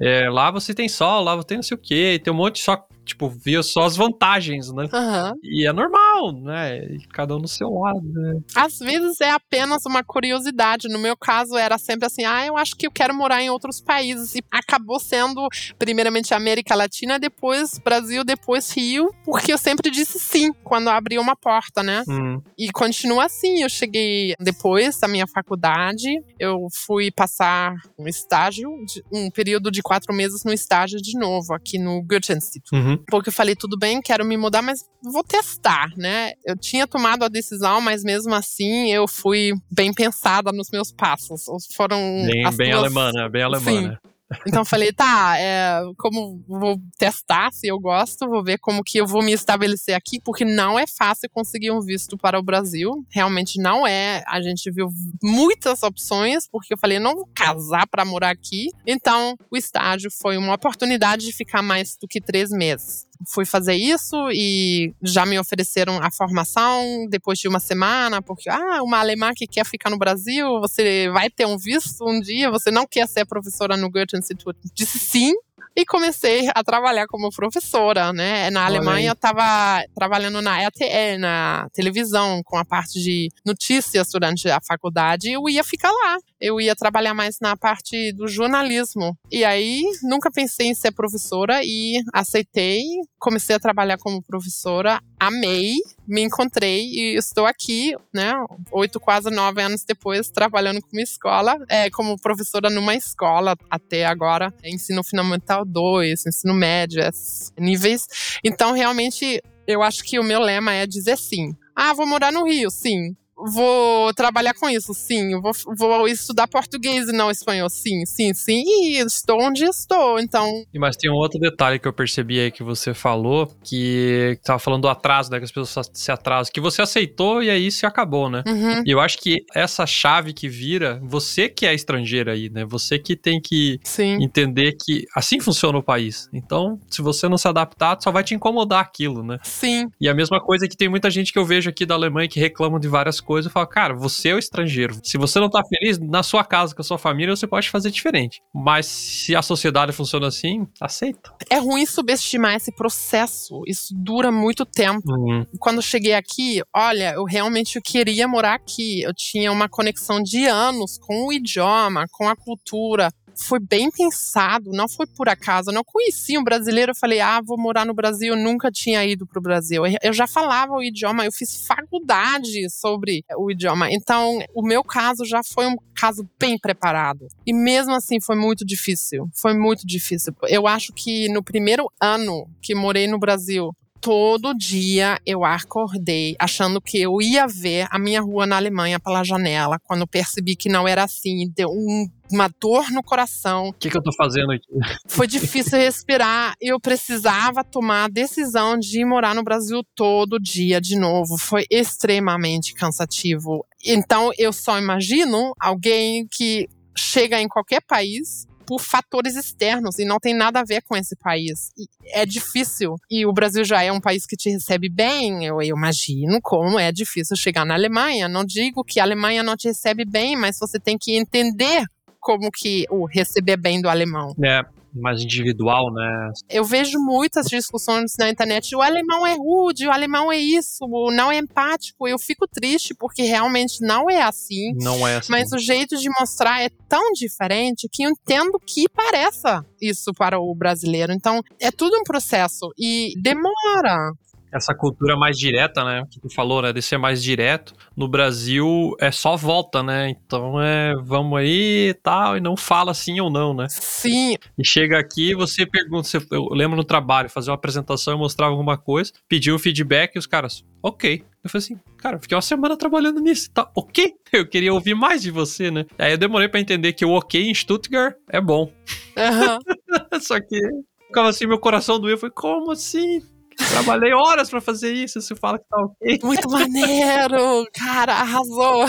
[0.00, 2.62] É, lá você tem sol, lá você tem não sei o quê, tem um monte
[2.62, 4.88] só, tipo, via só as vantagens, né?
[4.92, 5.34] Aham.
[5.42, 6.84] E é normal, né?
[6.84, 8.40] E cada um no seu lado, né?
[8.54, 10.88] Às vezes é apenas uma curiosidade.
[10.88, 13.80] No meu caso, era sempre assim: ah, eu acho que eu quero morar em outros
[13.80, 14.34] países.
[14.34, 15.46] E acabou sendo,
[15.78, 21.36] primeiramente, América Latina, depois Brasil, depois Rio, porque eu sempre disse sim quando abria uma
[21.36, 22.02] porta, né?
[22.08, 23.62] Hum, E continua assim.
[23.62, 28.70] Eu cheguei depois da minha faculdade, eu fui passar um estágio,
[29.12, 32.74] um período de quatro meses no estágio de novo, aqui no Goethe-Institut.
[32.74, 32.93] uhum.
[33.08, 36.32] Porque eu falei, tudo bem, quero me mudar, mas vou testar, né?
[36.44, 41.44] Eu tinha tomado a decisão, mas mesmo assim eu fui bem pensada nos meus passos.
[41.76, 43.28] Foram Bem, bem duas- alemã, né?
[43.28, 43.88] Bem alemã, Sim.
[43.88, 43.98] né?
[44.46, 49.06] Então falei, tá, é, como vou testar se eu gosto, vou ver como que eu
[49.06, 53.04] vou me estabelecer aqui, porque não é fácil conseguir um visto para o Brasil.
[53.10, 54.22] Realmente não é.
[54.26, 54.88] A gente viu
[55.22, 58.68] muitas opções, porque eu falei, não vou casar para morar aqui.
[58.86, 63.06] Então, o estágio foi uma oportunidade de ficar mais do que três meses.
[63.26, 68.82] Fui fazer isso e já me ofereceram a formação depois de uma semana, porque, ah,
[68.82, 72.70] uma alemã que quer ficar no Brasil, você vai ter um visto um dia, você
[72.70, 74.56] não quer ser professora no Goethe-Institut?
[74.74, 75.32] Disse sim.
[75.76, 78.48] E comecei a trabalhar como professora, né?
[78.50, 79.06] Na Olha Alemanha aí.
[79.06, 85.32] eu estava trabalhando na RTL, na televisão, com a parte de notícias durante a faculdade,
[85.32, 86.18] eu ia ficar lá.
[86.40, 89.16] Eu ia trabalhar mais na parte do jornalismo.
[89.32, 92.82] E aí, nunca pensei em ser professora e aceitei.
[93.18, 98.32] comecei a trabalhar como professora, amei, me encontrei e estou aqui, né,
[98.72, 104.52] oito, quase nove anos depois, trabalhando como escola, é, como professora numa escola até agora,
[104.64, 108.06] ensino fundamental 2, ensino médio, esses níveis.
[108.42, 111.54] Então, realmente, eu acho que o meu lema é dizer sim.
[111.74, 115.40] Ah, vou morar no Rio, sim vou trabalhar com isso, sim.
[115.40, 118.62] Vou, vou estudar português e não espanhol, sim, sim, sim.
[118.66, 120.48] E estou onde estou, então.
[120.72, 124.58] E mas tem um outro detalhe que eu percebi aí que você falou, que tava
[124.58, 125.38] falando do atraso, né?
[125.38, 128.42] Que as pessoas se atrasam, que você aceitou e aí se acabou, né?
[128.46, 128.82] Uhum.
[128.84, 132.64] E eu acho que essa chave que vira, você que é estrangeira aí, né?
[132.64, 134.22] Você que tem que Sim.
[134.22, 136.28] entender que assim funciona o país.
[136.32, 139.38] Então, se você não se adaptar, só vai te incomodar aquilo, né?
[139.42, 139.88] Sim.
[140.00, 142.40] E a mesma coisa que tem muita gente que eu vejo aqui da Alemanha que
[142.40, 144.98] reclamam de várias coisas, eu falo, cara, você é o estrangeiro.
[145.02, 147.90] Se você não tá feliz na sua casa com a sua família, você pode fazer
[147.90, 148.40] diferente.
[148.54, 151.32] Mas se a sociedade funciona assim, aceita.
[151.50, 153.62] É ruim subestimar esse processo.
[153.66, 155.02] Isso dura muito tempo.
[155.10, 155.46] Uhum.
[155.58, 159.02] Quando eu cheguei aqui, olha, eu realmente queria morar aqui.
[159.02, 163.10] Eu tinha uma conexão de anos com o idioma, com a cultura.
[163.36, 165.70] Foi bem pensado, não foi por acaso.
[165.70, 166.92] Eu não conhecia um brasileiro.
[166.92, 168.34] Eu falei, ah, vou morar no Brasil.
[168.34, 169.82] Eu nunca tinha ido para o Brasil.
[170.02, 173.90] Eu já falava o idioma, eu fiz faculdade sobre o idioma.
[173.90, 177.26] Então, o meu caso já foi um caso bem preparado.
[177.46, 179.28] E mesmo assim, foi muito difícil.
[179.34, 180.34] Foi muito difícil.
[180.48, 183.70] Eu acho que no primeiro ano que morei no Brasil,
[184.04, 189.24] todo dia eu acordei achando que eu ia ver a minha rua na Alemanha pela
[189.24, 189.78] janela.
[189.82, 193.68] Quando percebi que não era assim, deu um, uma dor no coração.
[193.68, 194.66] O que, que eu tô fazendo aqui?
[195.08, 196.54] Foi difícil respirar.
[196.60, 201.38] Eu precisava tomar a decisão de ir morar no Brasil todo dia de novo.
[201.38, 203.64] Foi extremamente cansativo.
[203.82, 210.18] Então eu só imagino alguém que chega em qualquer país por fatores externos e não
[210.18, 211.70] tem nada a ver com esse país.
[211.76, 212.96] E é difícil.
[213.10, 215.44] E o Brasil já é um país que te recebe bem.
[215.44, 218.28] Eu, eu, imagino como é difícil chegar na Alemanha.
[218.28, 221.84] Não digo que a Alemanha não te recebe bem, mas você tem que entender
[222.24, 224.34] como que o receber bem do alemão.
[224.42, 224.62] É,
[224.94, 226.32] mais individual, né?
[226.48, 228.74] Eu vejo muitas discussões na internet.
[228.74, 232.08] O alemão é rude, o alemão é isso, não é empático.
[232.08, 234.72] Eu fico triste porque realmente não é assim.
[234.80, 235.30] Não é assim.
[235.30, 240.38] Mas o jeito de mostrar é tão diferente que eu entendo que pareça isso para
[240.38, 241.12] o brasileiro.
[241.12, 244.12] Então, é tudo um processo e demora
[244.54, 246.04] essa cultura mais direta, né?
[246.10, 246.72] Que tu falou, né?
[246.72, 247.74] De ser mais direto.
[247.96, 250.10] No Brasil é só volta, né?
[250.10, 253.66] Então é vamos aí e tal, e não fala sim ou não, né?
[253.68, 254.36] Sim.
[254.56, 258.52] E chega aqui você pergunta, você, eu lembro no trabalho, fazer uma apresentação, eu mostrava
[258.52, 261.24] alguma coisa, pediu um feedback e os caras, ok.
[261.42, 264.14] Eu falei assim, cara, fiquei uma semana trabalhando nisso, tá ok?
[264.32, 265.84] Eu queria ouvir mais de você, né?
[265.96, 268.72] Aí eu demorei para entender que o ok em Stuttgart é bom.
[269.16, 270.18] Uhum.
[270.20, 270.58] Só que
[271.06, 272.14] ficava assim, meu coração doeu.
[272.14, 273.22] Eu falei, como assim?
[273.56, 276.18] Trabalhei horas pra fazer isso, você fala que tá ok.
[276.22, 277.66] Muito maneiro!
[277.72, 278.86] Cara, arrasou!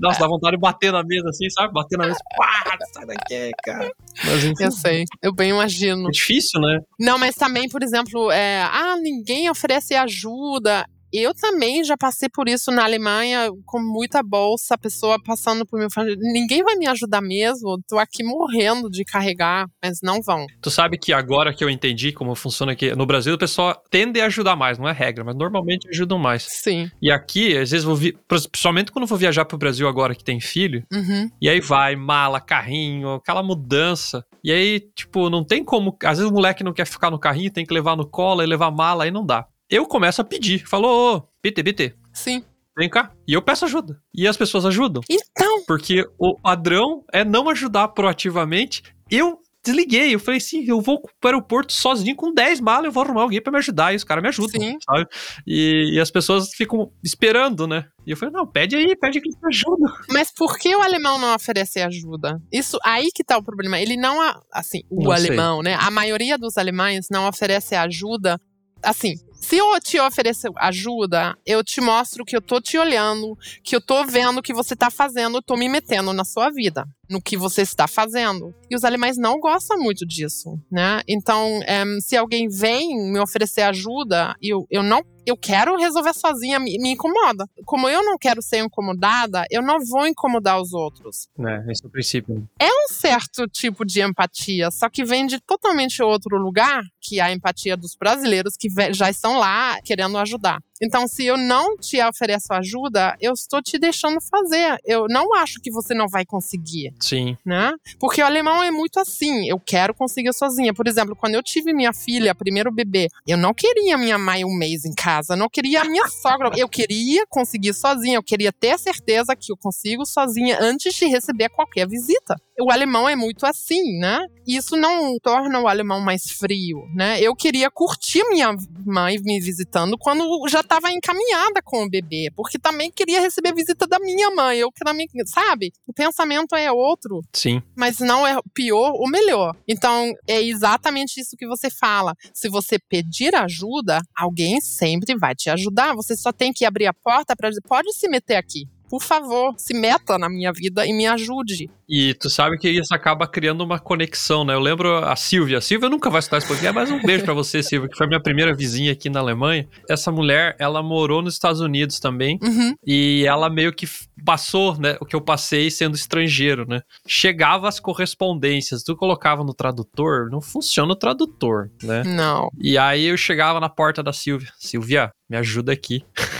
[0.00, 1.72] Nossa, dá vontade de bater na mesa assim, sabe?
[1.72, 3.92] Bater na mesa, pá, sai daqui, cara.
[4.24, 6.08] Mas, enfim, eu sei, eu bem imagino.
[6.08, 6.80] É difícil, né?
[6.98, 10.84] Não, mas também, por exemplo, é, ah, ninguém oferece ajuda.
[11.12, 15.78] Eu também já passei por isso na Alemanha, com muita bolsa, a pessoa passando por
[15.78, 15.86] mim,
[16.18, 20.46] ninguém vai me ajudar mesmo, tô aqui morrendo de carregar, mas não vão.
[20.62, 24.20] Tu sabe que agora que eu entendi como funciona aqui, no Brasil o pessoal tende
[24.20, 26.44] a ajudar mais, não é regra, mas normalmente ajudam mais.
[26.44, 26.90] Sim.
[27.02, 28.16] E aqui, às vezes vou, vi...
[28.28, 31.28] principalmente quando eu vou viajar pro Brasil agora que tem filho, uhum.
[31.40, 36.30] e aí vai, mala, carrinho, aquela mudança, e aí, tipo, não tem como, às vezes
[36.30, 39.04] o moleque não quer ficar no carrinho, tem que levar no colo e levar mala,
[39.04, 40.66] aí não dá eu começo a pedir.
[40.66, 41.94] Falou, ô, BT, BT.
[42.12, 42.42] Sim.
[42.76, 43.12] Vem cá.
[43.26, 44.00] E eu peço ajuda.
[44.14, 45.02] E as pessoas ajudam.
[45.08, 45.64] Então.
[45.66, 48.82] Porque o padrão é não ajudar proativamente.
[49.10, 50.14] Eu desliguei.
[50.14, 53.22] Eu falei assim: eu vou para o aeroporto sozinho com 10 malas, eu vou arrumar
[53.22, 53.92] alguém para me ajudar.
[53.92, 54.78] E os caras me ajudam, Sim.
[54.84, 55.06] sabe?
[55.46, 57.86] E, e, as pessoas ficam esperando, né?
[58.06, 59.92] E eu falei: não, pede aí, pede que eles me ajudam.
[60.10, 62.40] Mas por que o alemão não oferece ajuda?
[62.52, 63.78] Isso aí que tá o problema.
[63.78, 64.20] Ele não,
[64.52, 65.26] assim, o Não sei.
[65.26, 65.76] alemão, né?
[65.78, 68.40] A maioria dos alemães não oferece ajuda.
[68.82, 69.14] Assim,
[69.50, 73.80] se eu te oferecer ajuda, eu te mostro que eu tô te olhando, que eu
[73.80, 77.20] tô vendo o que você tá fazendo, eu tô me metendo na sua vida, no
[77.20, 78.54] que você está fazendo.
[78.70, 81.00] E os alemães não gostam muito disso, né?
[81.08, 86.58] Então, é, se alguém vem me oferecer ajuda eu, eu não eu quero resolver sozinha,
[86.58, 87.46] me, me, incomoda.
[87.64, 91.28] Como eu não quero ser incomodada, eu não vou incomodar os outros.
[91.38, 92.48] É, esse é o princípio.
[92.58, 97.32] É um certo tipo de empatia, só que vem de totalmente outro lugar que a
[97.32, 100.60] empatia dos brasileiros que já estão lá querendo ajudar.
[100.82, 104.78] Então, se eu não te ofereço ajuda, eu estou te deixando fazer.
[104.84, 107.36] Eu não acho que você não vai conseguir Sim.
[107.44, 107.72] né?
[107.98, 110.72] Porque o alemão é muito assim, eu quero conseguir sozinha.
[110.72, 114.56] Por exemplo, quando eu tive minha filha, primeiro bebê, eu não queria minha mãe um
[114.56, 118.78] mês em casa, não queria a minha sogra, eu queria conseguir sozinha, eu queria ter
[118.78, 122.36] certeza que eu consigo sozinha antes de receber qualquer visita.
[122.60, 124.26] O alemão é muito assim, né?
[124.46, 127.20] Isso não torna o alemão mais frio, né?
[127.20, 128.54] Eu queria curtir minha
[128.84, 133.86] mãe me visitando quando já estava encaminhada com o bebê, porque também queria receber visita
[133.86, 135.72] da minha mãe, eu que também, sabe?
[135.86, 137.62] O pensamento é outro Sim.
[137.76, 139.56] mas não é pior ou melhor.
[139.66, 142.14] Então, é exatamente isso que você fala.
[142.34, 145.94] Se você pedir ajuda, alguém sempre vai te ajudar.
[145.94, 148.68] Você só tem que abrir a porta para dizer: pode se meter aqui.
[148.90, 151.70] Por favor, se meta na minha vida e me ajude.
[151.88, 154.54] E tu sabe que isso acaba criando uma conexão, né?
[154.54, 155.58] Eu lembro a Silvia.
[155.58, 158.08] A Silvia nunca vai escutar esse podcast, mas um beijo pra você, Silvia, que foi
[158.08, 159.68] minha primeira vizinha aqui na Alemanha.
[159.88, 162.36] Essa mulher, ela morou nos Estados Unidos também.
[162.42, 162.74] Uhum.
[162.84, 163.86] E ela meio que
[164.24, 164.96] passou, né?
[165.00, 166.80] O que eu passei sendo estrangeiro, né?
[167.06, 172.02] Chegava as correspondências, tu colocava no tradutor, não funciona o tradutor, né?
[172.04, 172.48] Não.
[172.60, 174.48] E aí eu chegava na porta da Silvia.
[174.58, 176.04] Silvia, me ajuda aqui.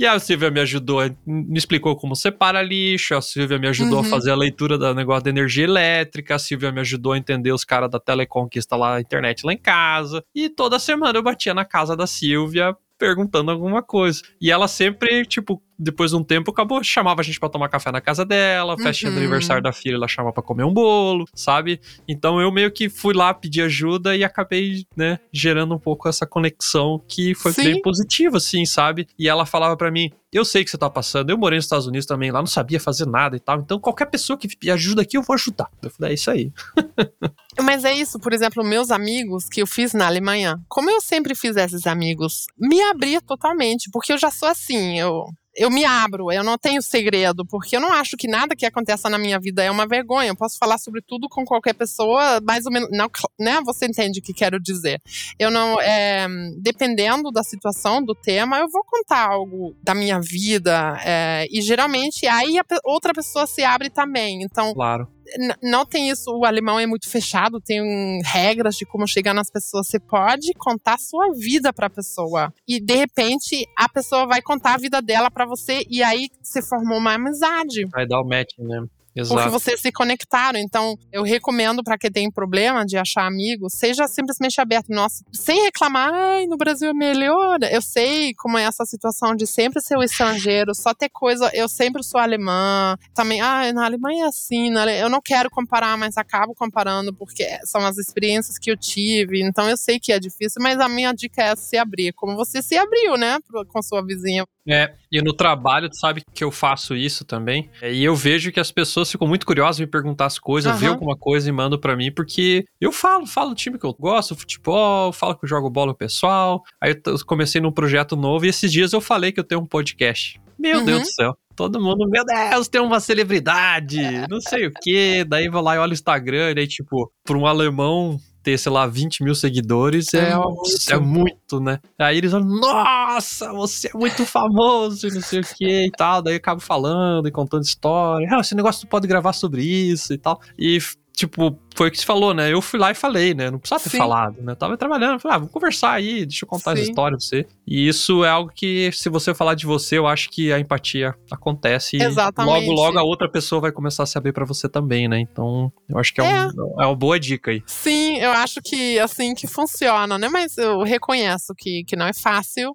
[0.00, 4.06] e a Silvia me ajudou, me explicou como separa lixo, a Silvia me ajudou Uhum.
[4.06, 7.52] a fazer a leitura do negócio da energia elétrica, a Silvia me ajudou a entender
[7.52, 10.24] os caras da Telecom que instalar a internet lá em casa.
[10.34, 14.20] E toda semana eu batia na casa da Silvia perguntando alguma coisa.
[14.40, 17.90] E ela sempre, tipo, depois de um tempo, acabou, chamava a gente pra tomar café
[17.90, 19.22] na casa dela, festinha do Uhum.
[19.22, 21.80] aniversário da filha, ela chamava pra comer um bolo, sabe?
[22.06, 26.26] Então eu meio que fui lá pedir ajuda e acabei, né, gerando um pouco essa
[26.26, 27.62] conexão que foi Sim.
[27.64, 29.08] bem positiva, assim, sabe?
[29.18, 31.86] E ela falava pra mim: Eu sei que você tá passando, eu morei nos Estados
[31.86, 35.02] Unidos também, lá não sabia fazer nada e tal, então qualquer pessoa que me ajuda
[35.02, 35.68] aqui, eu vou ajudar.
[35.82, 36.52] Eu falei: É isso aí.
[37.60, 41.34] Mas é isso, por exemplo, meus amigos que eu fiz na Alemanha, como eu sempre
[41.34, 45.24] fiz esses amigos, me abri totalmente, porque eu já sou assim, eu.
[45.56, 49.08] Eu me abro, eu não tenho segredo, porque eu não acho que nada que aconteça
[49.08, 50.28] na minha vida é uma vergonha.
[50.28, 52.88] Eu posso falar sobre tudo com qualquer pessoa, mais ou menos.
[52.92, 53.60] Não, né?
[53.64, 55.00] Você entende o que quero dizer.
[55.38, 55.80] Eu não.
[55.80, 56.26] É,
[56.60, 60.96] dependendo da situação, do tema, eu vou contar algo da minha vida.
[61.04, 64.42] é, e geralmente aí a outra pessoa se abre também.
[64.42, 65.08] Então, Claro.
[65.38, 67.80] N- não tem isso, o alemão é muito fechado, tem
[68.24, 69.86] regras de como chegar nas pessoas.
[69.86, 72.52] Você pode contar a sua vida pra pessoa.
[72.66, 76.62] E de repente a pessoa vai contar a vida dela pra você e aí você
[76.62, 77.86] formou uma amizade.
[77.92, 78.84] Vai dar o match, né?
[79.14, 79.50] Porque Exato.
[79.50, 80.58] vocês se conectaram.
[80.58, 84.88] Então, eu recomendo pra quem tem problema de achar amigos, seja simplesmente aberto.
[84.90, 87.58] Nossa, sem reclamar, ai, no Brasil é melhor.
[87.70, 91.50] Eu sei como é essa situação de sempre ser o estrangeiro, só ter coisa.
[91.52, 92.96] Eu sempre sou alemã.
[93.14, 94.70] Também, ai, na Alemanha é assim.
[94.70, 98.76] na Ale- Eu não quero comparar, mas acabo comparando porque são as experiências que eu
[98.76, 99.42] tive.
[99.42, 102.12] Então, eu sei que é difícil, mas a minha dica é se abrir.
[102.12, 103.38] Como você se abriu, né,
[103.68, 104.44] com sua vizinha.
[104.68, 107.70] É, e no trabalho, tu sabe que eu faço isso também.
[107.80, 110.78] É, e eu vejo que as pessoas ficam muito curiosas em me perguntar as coisas,
[110.78, 110.94] vê Aham.
[110.94, 114.36] alguma coisa e mandam pra mim, porque eu falo, falo do time que eu gosto,
[114.36, 116.62] futebol, falo que eu jogo bola com o pessoal.
[116.80, 119.66] Aí eu comecei num projeto novo e esses dias eu falei que eu tenho um
[119.66, 120.40] podcast.
[120.58, 120.84] Meu Uhum.
[120.84, 121.36] Deus do céu.
[121.56, 123.98] Todo mundo, meu Deus, tem uma celebridade,
[124.30, 125.24] não sei o quê.
[125.28, 128.72] Daí vou lá e olho o Instagram, e daí, tipo, pra um alemão ter, sei
[128.72, 130.92] lá, 20 mil seguidores é, É muito.
[130.92, 131.78] é muito, né?
[131.98, 136.22] Aí eles falam, nossa, você é muito famoso e não sei o que e tal.
[136.22, 138.26] Daí eu acabo falando e contando história.
[138.30, 140.40] Ah, esse negócio tu pode gravar sobre isso e tal.
[140.58, 140.78] E,
[141.20, 142.52] tipo, foi o que você falou, né?
[142.52, 143.50] Eu fui lá e falei, né?
[143.50, 143.98] Não precisava ter Sim.
[143.98, 144.52] falado, né?
[144.52, 146.82] Eu tava trabalhando, falei, ah, vamos conversar aí, deixa eu contar Sim.
[146.82, 147.46] história pra você.
[147.66, 151.14] E isso é algo que, se você falar de você, eu acho que a empatia
[151.30, 151.96] acontece.
[151.98, 152.66] e Exatamente.
[152.68, 155.20] Logo, logo a outra pessoa vai começar a saber pra você também, né?
[155.20, 157.62] Então, eu acho que é, um- é uma boa dica aí.
[157.66, 160.28] Sim, eu acho que assim que funciona, né?
[160.28, 162.72] Mas eu reconheço que, que não é fácil.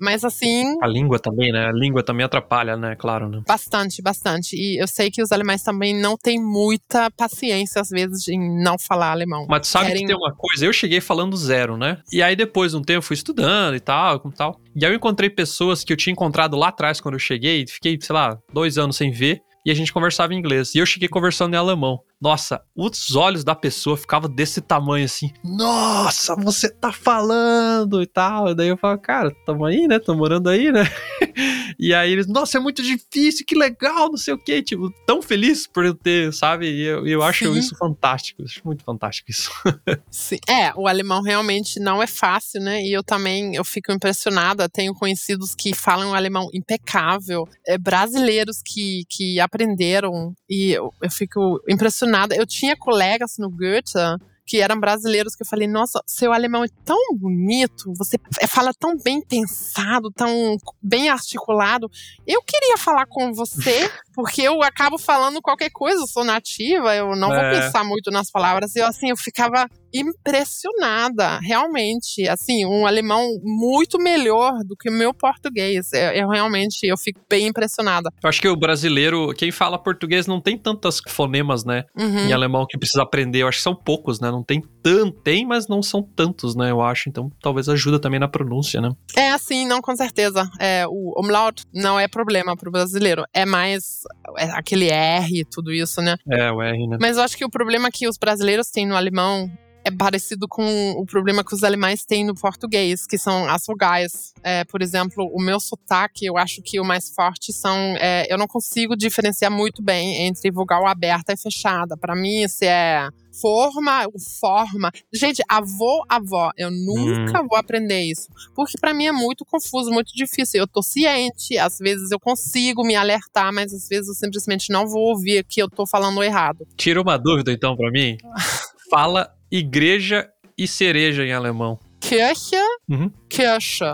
[0.00, 1.66] Mas assim, A língua também, né?
[1.68, 2.96] A língua também atrapalha, né?
[2.96, 3.42] Claro, né?
[3.46, 4.56] bastante, bastante.
[4.56, 8.76] E eu sei que os alemães também não têm muita paciência, às vezes, em não
[8.78, 9.46] falar alemão.
[9.48, 11.98] Mas tu sabe Querem- que tem uma coisa, eu cheguei falando zero, né?
[12.12, 14.60] E aí depois de um tempo eu fui estudando e tal, como tal.
[14.76, 17.98] E aí eu encontrei pessoas que eu tinha encontrado lá atrás quando eu cheguei, fiquei,
[18.00, 19.40] sei lá, dois anos sem ver.
[19.66, 20.74] E a gente conversava em inglês.
[20.74, 21.98] E eu cheguei conversando em alemão.
[22.20, 25.30] Nossa, os olhos da pessoa ficavam desse tamanho assim.
[25.42, 28.50] Nossa, você tá falando e tal.
[28.50, 29.98] E daí eu falo, cara, tamo aí, né?
[29.98, 30.82] Tô morando aí, né?
[31.78, 34.62] e aí eles, nossa, é muito difícil, que legal, não sei o quê.
[34.62, 36.66] Tipo, tão feliz por eu ter, sabe?
[36.70, 37.58] E eu, eu acho Sim.
[37.58, 38.42] isso fantástico.
[38.42, 39.50] Acho muito fantástico isso.
[40.10, 40.38] Sim.
[40.48, 42.82] É, o alemão realmente não é fácil, né?
[42.82, 44.68] E eu também eu fico impressionada.
[44.68, 51.10] Tenho conhecidos que falam um alemão impecável, é, brasileiros que, que aprenderam, e eu, eu
[51.10, 52.34] fico impressionada.
[52.34, 53.98] Eu tinha colegas no Goethe
[54.46, 58.18] que eram brasileiros, que eu falei, nossa, seu alemão é tão bonito, você
[58.48, 61.90] fala tão bem pensado, tão bem articulado.
[62.26, 67.16] Eu queria falar com você, porque eu acabo falando qualquer coisa, eu sou nativa, eu
[67.16, 67.60] não vou É.
[67.60, 68.74] pensar muito nas palavras.
[68.76, 72.28] E eu, assim, eu ficava impressionada, realmente.
[72.28, 75.92] Assim, um alemão muito melhor do que o meu português.
[75.92, 78.10] Eu, eu realmente, eu fico bem impressionada.
[78.22, 81.84] Eu acho que o brasileiro, quem fala português não tem tantas fonemas, né?
[81.96, 82.28] Uhum.
[82.28, 83.42] Em alemão que precisa aprender.
[83.42, 84.30] Eu acho que são poucos, né?
[84.30, 85.14] Não tem tanto.
[85.22, 86.70] Tem, mas não são tantos, né?
[86.70, 87.08] Eu acho.
[87.08, 88.90] Então talvez ajuda também na pronúncia, né?
[89.16, 90.50] É assim, não, com certeza.
[90.58, 93.24] É, o umlaut não é problema pro brasileiro.
[93.32, 94.00] É mais
[94.36, 96.16] é, aquele R e tudo isso, né?
[96.28, 96.98] É, o R, né?
[97.00, 99.50] Mas eu acho que o problema que os brasileiros têm no alemão
[99.84, 104.32] é parecido com o problema que os alemães têm no português, que são as vogais.
[104.42, 107.76] É, por exemplo, o meu sotaque, eu acho que o mais forte são.
[107.98, 111.96] é, eu não consigo diferenciar muito bem entre vogal aberta e fechada.
[111.96, 113.08] Para mim, se é
[113.40, 114.90] forma, o forma.
[115.12, 118.28] Gente, avô, avó, eu nunca vou aprender isso.
[118.54, 120.60] Porque para mim é muito confuso, muito difícil.
[120.60, 124.86] Eu tô ciente, às vezes eu consigo me alertar, mas às vezes eu simplesmente não
[124.86, 126.66] vou ouvir que eu tô falando errado.
[126.76, 128.16] Tira uma dúvida então pra mim.
[128.90, 130.28] Fala igreja
[130.58, 131.78] e cereja em alemão.
[132.00, 132.56] Kirche,
[132.88, 133.10] Uhum.
[133.30, 133.84] Kirche.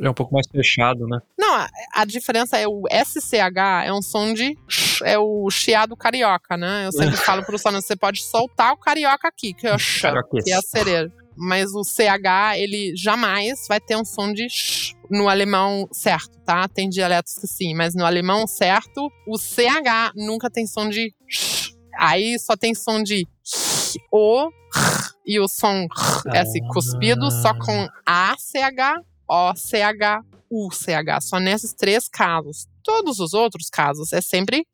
[0.00, 1.18] É um pouco mais fechado, né?
[1.38, 5.94] Não, a, a diferença é o SCH é um som de sh, é o chiado
[5.94, 6.86] carioca, né?
[6.86, 10.44] Eu sempre falo pro sono, você pode soltar o carioca aqui, é Carioquês.
[10.44, 11.12] que é a cereja.
[11.36, 16.66] Mas o CH, ele jamais vai ter um som de sh no alemão certo, tá?
[16.68, 21.72] Tem dialetos que sim, mas no alemão certo, o CH nunca tem som de sh.
[21.98, 23.26] Aí só tem som de
[24.10, 24.50] o
[25.26, 25.86] e o som
[26.32, 31.20] é assim, cuspido, só com ACH, OCH, UCH.
[31.20, 32.66] Só nesses três casos.
[32.82, 34.66] Todos os outros casos é sempre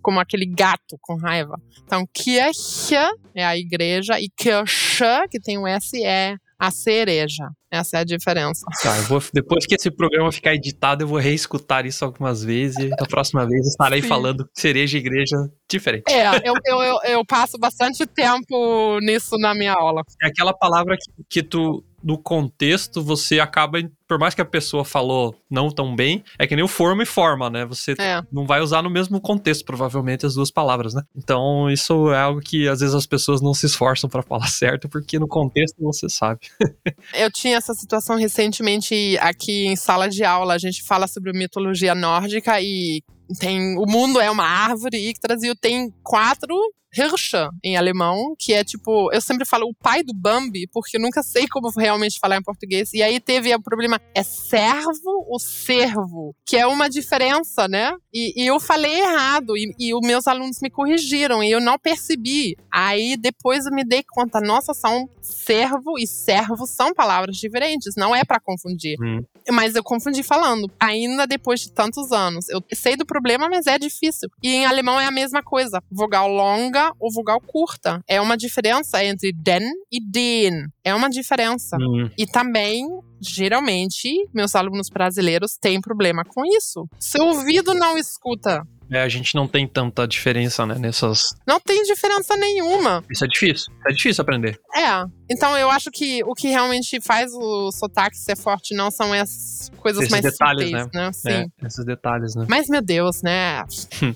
[0.00, 1.60] como aquele gato com raiva.
[1.84, 2.94] Então, Kirche
[3.34, 7.48] é a igreja e Kirche, que tem o SE, a cereja.
[7.70, 8.64] Essa é a diferença.
[8.82, 12.78] Tá, eu vou, depois que esse programa ficar editado, eu vou reescutar isso algumas vezes
[12.78, 14.08] e da próxima vez estarei Sim.
[14.08, 15.36] falando cereja e igreja
[15.68, 16.04] diferente.
[16.08, 20.02] É, eu, eu, eu, eu passo bastante tempo nisso na minha aula.
[20.22, 24.84] É aquela palavra que, que tu, no contexto, você acaba, por mais que a pessoa
[24.84, 27.64] falou não tão bem, é que nem o forma e forma, né?
[27.66, 28.22] Você É.
[28.32, 31.02] não vai usar no mesmo contexto, provavelmente, as duas palavras, né?
[31.16, 34.46] Então, isso é algo que às vezes as pessoas não se esforçam pra falar
[34.78, 36.42] certo, porque no contexto você sabe.
[37.12, 40.54] Eu tinha essa situação recentemente aqui em sala de aula.
[40.54, 43.02] A gente fala sobre mitologia nórdica e
[43.40, 46.54] tem o mundo é uma árvore e Yggdrasil tem quatro
[46.96, 51.00] Hirsche em alemão, que é tipo, eu sempre falo o pai do Bambi, porque eu
[51.00, 52.92] nunca sei como realmente falar em português.
[52.92, 56.34] E aí teve o problema, é servo ou servo?
[56.46, 57.92] Que é uma diferença, né?
[58.12, 61.78] E, e eu falei errado, e, e os meus alunos me corrigiram, e eu não
[61.78, 62.56] percebi.
[62.72, 68.14] Aí depois eu me dei conta, nossa, são servo e servo são palavras diferentes, não
[68.14, 68.96] é pra confundir.
[69.00, 69.22] Hum.
[69.50, 72.48] Mas eu confundi falando, ainda depois de tantos anos.
[72.48, 74.28] Eu sei do problema, mas é difícil.
[74.42, 75.82] E em alemão é a mesma coisa.
[75.90, 78.02] Vogal longa ou vogal curta.
[78.06, 80.66] É uma diferença entre den e den.
[80.84, 81.76] É uma diferença.
[81.80, 82.10] Hum.
[82.16, 82.86] E também,
[83.20, 86.88] geralmente, meus alunos brasileiros têm problema com isso.
[86.98, 88.66] Seu ouvido não escuta.
[88.90, 91.24] É, a gente não tem tanta diferença, né, nessas...
[91.46, 93.02] Não tem diferença nenhuma.
[93.10, 94.58] Isso é difícil, é difícil aprender.
[94.74, 95.04] É.
[95.28, 99.70] Então eu acho que o que realmente faz o sotaque ser forte não são essas
[99.78, 101.12] coisas Esses mais detalhes, sutis, né?
[101.12, 101.30] Sim.
[101.62, 102.46] É, esses detalhes, né?
[102.48, 103.64] Mas, meu Deus, né?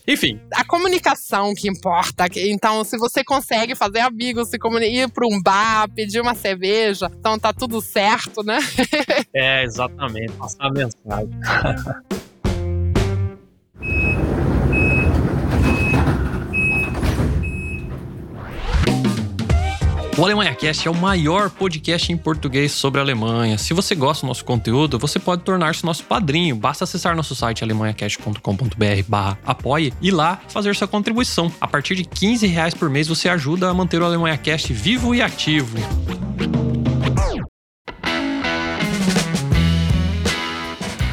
[0.07, 2.27] Enfim, A comunicação que importa.
[2.37, 7.11] Então, se você consegue fazer amigos, se comuni- ir para um bar, pedir uma cerveja,
[7.19, 8.59] então tá tudo certo, né?
[9.35, 11.31] é exatamente, passar a mensagem.
[20.19, 23.57] O Alemanha Cast é o maior podcast em português sobre a Alemanha.
[23.57, 26.57] Se você gosta do nosso conteúdo, você pode tornar-se nosso padrinho.
[26.57, 31.51] Basta acessar nosso site alemanhacast.com.br barra apoie e lá fazer sua contribuição.
[31.61, 35.15] A partir de 15 reais por mês você ajuda a manter o Alemanha Cast vivo
[35.15, 35.79] e ativo.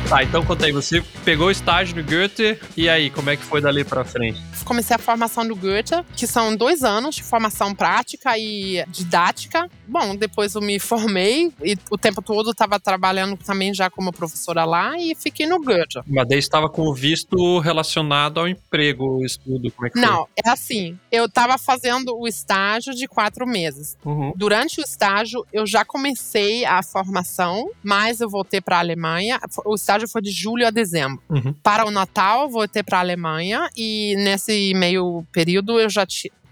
[0.09, 3.43] Tá, então conta aí, você pegou o estágio no Goethe e aí, como é que
[3.43, 4.41] foi dali pra frente?
[4.63, 9.69] Comecei a formação do Goethe, que são dois anos de formação prática e didática.
[9.85, 14.63] Bom, depois eu me formei e o tempo todo estava trabalhando também já como professora
[14.63, 15.99] lá e fiquei no Goethe.
[16.07, 20.25] Mas daí estava com o visto relacionado ao emprego, o estudo, como é que Não,
[20.41, 20.97] é assim.
[21.11, 23.97] Eu estava fazendo o estágio de quatro meses.
[24.01, 24.13] foi?
[24.13, 24.33] Uhum.
[24.37, 29.39] Durante o estágio, eu já comecei a formação, mas eu voltei para a Alemanha.
[29.65, 31.21] O estágio foi de julho a dezembro.
[31.29, 31.53] Uhum.
[31.63, 36.05] Para o Natal, voltei para a Alemanha e nesse meio período eu já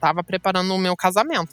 [0.06, 1.50] estava preparando o meu casamento.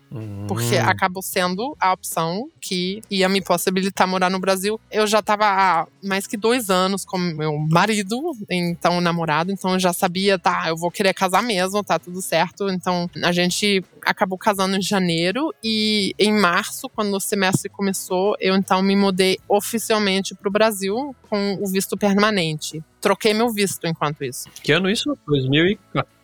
[0.47, 0.85] Porque Hum.
[0.87, 4.79] acabou sendo a opção que ia me possibilitar morar no Brasil.
[4.91, 9.79] Eu já estava há mais que dois anos com meu marido, então namorado, então eu
[9.81, 12.69] já sabia, tá, eu vou querer casar mesmo, tá tudo certo.
[12.69, 18.55] Então a gente acabou casando em janeiro e em março, quando o semestre começou, eu
[18.55, 22.83] então me mudei oficialmente para o Brasil com o visto permanente.
[23.01, 24.49] Troquei meu visto enquanto isso.
[24.63, 25.17] Que ano isso?
[25.27, 26.22] 2014?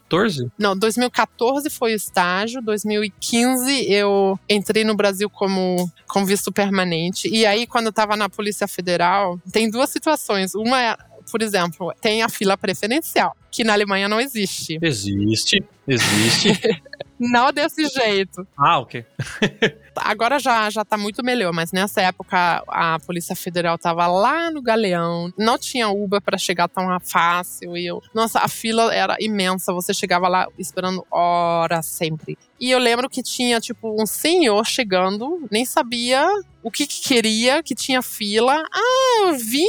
[0.59, 7.29] Não, 2014 foi o estágio, 2015 eu entrei no Brasil como com visto permanente.
[7.29, 10.55] E aí, quando eu tava na Polícia Federal, tem duas situações.
[10.55, 10.97] Uma é,
[11.31, 14.79] por exemplo, tem a fila preferencial, que na Alemanha não existe.
[14.81, 15.63] Existe.
[15.87, 16.83] Existe.
[17.19, 18.47] Não desse jeito.
[18.57, 19.05] ah, ok.
[19.97, 24.63] Agora já, já tá muito melhor, mas nessa época a Polícia Federal tava lá no
[24.63, 27.77] Galeão, não tinha Uber para chegar tão fácil.
[27.77, 32.39] E eu, nossa, a fila era imensa, você chegava lá esperando horas sempre.
[32.61, 36.27] E eu lembro que tinha, tipo, um senhor chegando, nem sabia
[36.63, 38.63] o que, que queria, que tinha fila.
[38.73, 39.69] Ah, eu vim,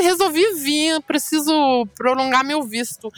[0.00, 3.10] resolvi vir, preciso prolongar meu visto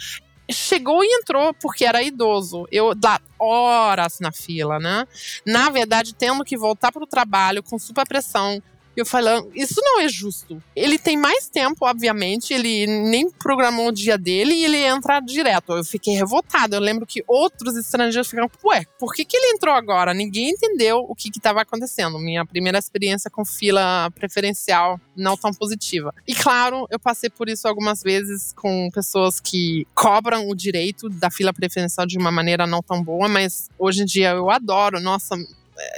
[0.51, 2.67] chegou e entrou porque era idoso.
[2.71, 5.07] Eu lá horas na fila, né?
[5.45, 8.61] Na verdade, tendo que voltar para o trabalho com super pressão.
[8.95, 10.61] Eu falando, isso não é justo.
[10.75, 15.73] Ele tem mais tempo, obviamente, ele nem programou o dia dele e ele entra direto.
[15.73, 16.75] Eu fiquei revoltada.
[16.75, 20.13] Eu lembro que outros estrangeiros ficaram, ué, por que, que ele entrou agora?
[20.13, 22.19] Ninguém entendeu o que estava acontecendo.
[22.19, 26.13] Minha primeira experiência com fila preferencial não tão positiva.
[26.27, 31.29] E claro, eu passei por isso algumas vezes com pessoas que cobram o direito da
[31.29, 34.99] fila preferencial de uma maneira não tão boa, mas hoje em dia eu adoro.
[34.99, 35.35] Nossa,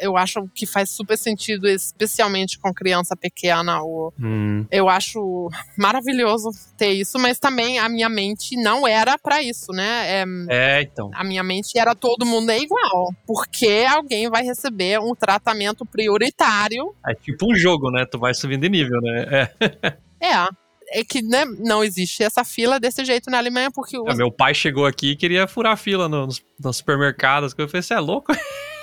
[0.02, 3.82] eu acho que faz super sentido, especialmente com criança pequena.
[4.20, 4.66] Hum.
[4.72, 10.22] eu acho maravilhoso ter isso, mas também a minha mente não era para isso, né?
[10.22, 11.10] É, É, então.
[11.14, 16.94] a minha mente era todo mundo é igual, porque alguém vai receber um tratamento prioritário.
[17.06, 18.06] É tipo um jogo, né?
[18.06, 19.26] Tu vai subindo de nível, né?
[19.32, 19.98] É.
[20.20, 20.48] É.
[20.96, 24.32] É que né, não existe essa fila desse jeito na Alemanha, porque os É, meu
[24.32, 27.56] pai chegou aqui e queria furar fila no, nos, nos supermercados.
[27.58, 28.32] Eu falei, você é louco?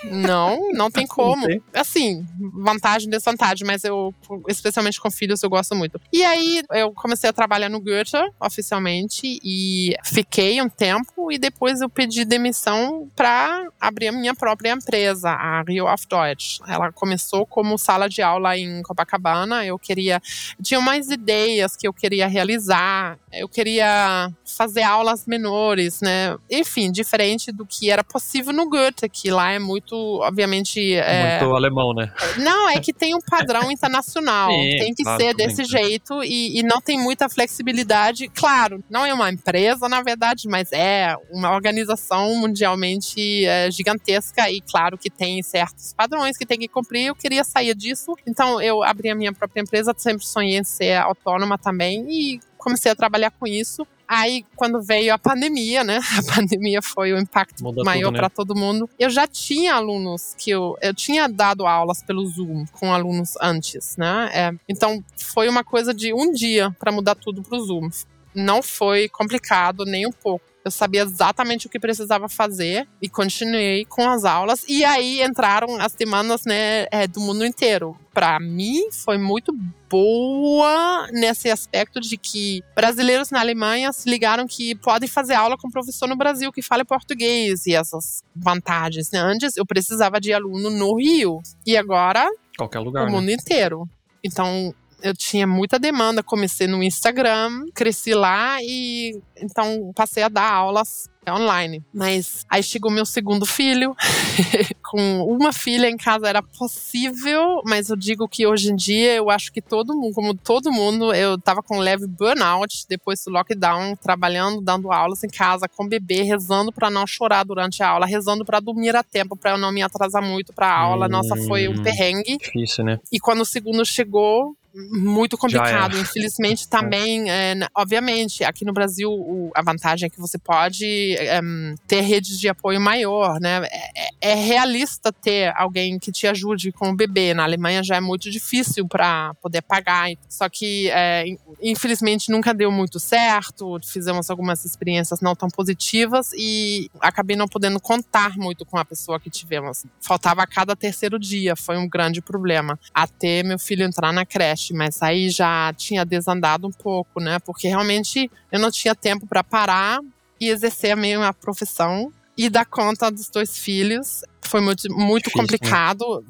[0.04, 1.46] Não, não tem como.
[1.74, 4.14] Assim, vantagem e desvantagem, mas eu,
[4.48, 6.00] especialmente com filhos, eu gosto muito.
[6.12, 11.80] E aí, eu comecei a trabalhar no Goethe, oficialmente, e fiquei um tempo, e depois
[11.80, 16.60] eu pedi demissão para abrir a minha própria empresa, a Rio of Deutsch.
[16.66, 20.20] Ela começou como sala de aula em Copacabana, eu queria.
[20.62, 26.36] Tinha mais ideias que eu queria realizar, eu queria fazer aulas menores, né?
[26.50, 30.94] Enfim, diferente do que era possível no Goethe, que lá é muito, obviamente.
[30.94, 32.12] é, Muito alemão, né?
[32.38, 34.50] não, é que tem um padrão internacional.
[34.50, 35.66] Sim, tem que claro, ser desse bem.
[35.66, 38.28] jeito e, e não tem muita flexibilidade.
[38.28, 44.60] Claro, não é uma empresa, na verdade, mas é uma organização mundialmente é, gigantesca e
[44.60, 47.06] claro que tem certos padrões que tem que cumprir.
[47.06, 49.94] Eu queria sair disso, então eu abri a minha própria empresa.
[49.96, 53.86] Sempre sonhei em ser autônoma também e comecei a trabalhar com isso.
[54.06, 56.00] Aí, quando veio a pandemia, né?
[56.18, 58.18] A pandemia foi o impacto maior né?
[58.18, 58.90] para todo mundo.
[58.98, 63.96] Eu já tinha alunos que eu, eu tinha dado aulas pelo Zoom com alunos antes,
[63.96, 64.30] né?
[64.32, 67.88] É, então, foi uma coisa de um dia para mudar tudo para o Zoom.
[68.34, 70.44] Não foi complicado nem um pouco.
[70.64, 74.64] Eu sabia exatamente o que precisava fazer e continuei com as aulas.
[74.68, 77.96] E aí entraram as demandas né, é, do mundo inteiro.
[78.12, 79.56] Para mim, foi muito
[79.88, 85.70] boa nesse aspecto de que brasileiros na Alemanha se ligaram que podem fazer aula com
[85.70, 89.10] professor no Brasil que fala português e essas vantagens.
[89.10, 89.18] Né?
[89.18, 93.04] Antes eu precisava de aluno no Rio e agora Qualquer lugar.
[93.04, 93.12] o né?
[93.12, 93.88] mundo inteiro.
[94.22, 100.52] Então eu tinha muita demanda, comecei no Instagram, cresci lá e então passei a dar
[100.52, 101.82] aulas online.
[101.94, 103.94] Mas aí chegou meu segundo filho,
[104.90, 109.30] com uma filha em casa era possível, mas eu digo que hoje em dia eu
[109.30, 113.94] acho que todo mundo, como todo mundo, eu tava com leve burnout depois do lockdown,
[113.96, 118.44] trabalhando, dando aulas em casa com bebê, rezando para não chorar durante a aula, rezando
[118.44, 121.08] para dormir a tempo, para eu não me atrasar muito para a aula.
[121.08, 121.82] Nossa, foi um Hum.
[121.82, 122.38] perrengue.
[122.38, 122.98] Difícil, né?
[123.12, 125.92] E quando o segundo chegou, muito complicado.
[125.94, 126.00] era.
[126.02, 130.84] Infelizmente, também, é, obviamente, aqui no Brasil, o- a vantagem é que você pode
[131.18, 133.62] em, ter redes de apoio maior, né?
[133.70, 137.34] É, é- é realista ter alguém que te ajude com o bebê.
[137.34, 140.08] Na Alemanha já é muito difícil para poder pagar.
[140.28, 143.78] Só que, é, in- infelizmente, nunca deu muito certo.
[143.84, 149.18] Fizemos algumas experiências não tão positivas e acabei não podendo contar muito com a pessoa
[149.18, 149.84] que tivemos.
[150.00, 152.78] Faltava a cada terceiro dia, foi um grande problema.
[152.94, 157.38] Até meu filho entrar na creche, mas aí já tinha desandado um pouco, né?
[157.38, 160.00] Porque realmente eu não tinha tempo para parar
[160.40, 164.22] e exercer a minha profissão e dar conta dos dois filhos.
[164.42, 165.40] Foi muito, muito Difícil,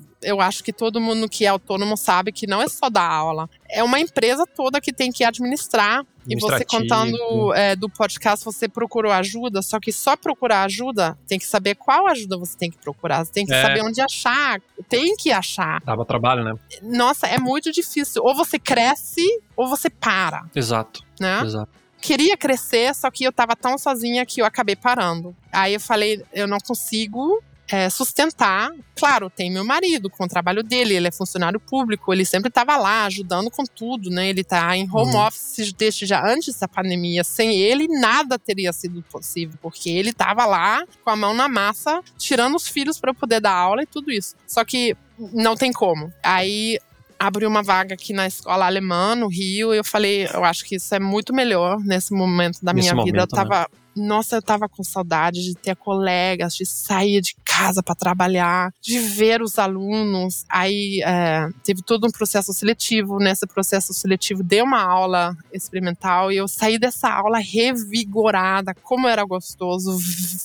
[0.00, 0.09] né?
[0.22, 3.48] Eu acho que todo mundo que é autônomo sabe que não é só dar aula.
[3.68, 6.04] É uma empresa toda que tem que administrar.
[6.28, 11.38] E você contando é, do podcast, você procurou ajuda, só que só procurar ajuda, tem
[11.38, 13.24] que saber qual ajuda você tem que procurar.
[13.24, 13.62] Você tem que É.
[13.62, 14.60] saber onde achar.
[14.88, 15.80] Tem que achar.
[15.82, 16.54] Dava trabalho, né?
[16.82, 18.22] Nossa, é muito difícil.
[18.22, 19.24] Ou você cresce,
[19.56, 21.40] ou você para, Exato, né?
[21.42, 21.70] exato.
[22.02, 25.34] queria crescer, só que eu tava tão sozinha que eu acabei parando.
[25.50, 28.70] Aí eu falei, eu não consigo é, sustentar.
[28.96, 32.76] Claro, tem meu marido com o trabalho dele, ele é funcionário público, ele sempre tava
[32.76, 34.28] lá ajudando com tudo, né?
[34.28, 35.26] Ele tá em home Uhum.
[35.26, 37.22] office desde já antes da pandemia.
[37.24, 42.02] Sem ele, nada teria sido possível, porque ele tava lá com a mão na massa,
[42.18, 44.34] tirando os filhos para poder dar aula e tudo isso.
[44.46, 44.96] Só que
[45.32, 46.12] não tem como.
[46.22, 46.78] Aí
[47.18, 50.76] abriu uma vaga aqui na escola alemã, no Rio, e eu falei, eu acho que
[50.76, 53.18] isso é muito melhor nesse momento da Nesse minha vida.
[53.18, 53.44] Eu momento, né?
[53.44, 53.70] tava.
[53.94, 58.98] Nossa, eu tava com saudade de ter colegas, de sair de casa para trabalhar, de
[58.98, 60.44] ver os alunos.
[60.48, 63.18] Aí é, teve todo um processo seletivo.
[63.18, 68.74] Nesse processo seletivo, dei uma aula experimental e eu saí dessa aula revigorada.
[68.82, 69.98] Como era gostoso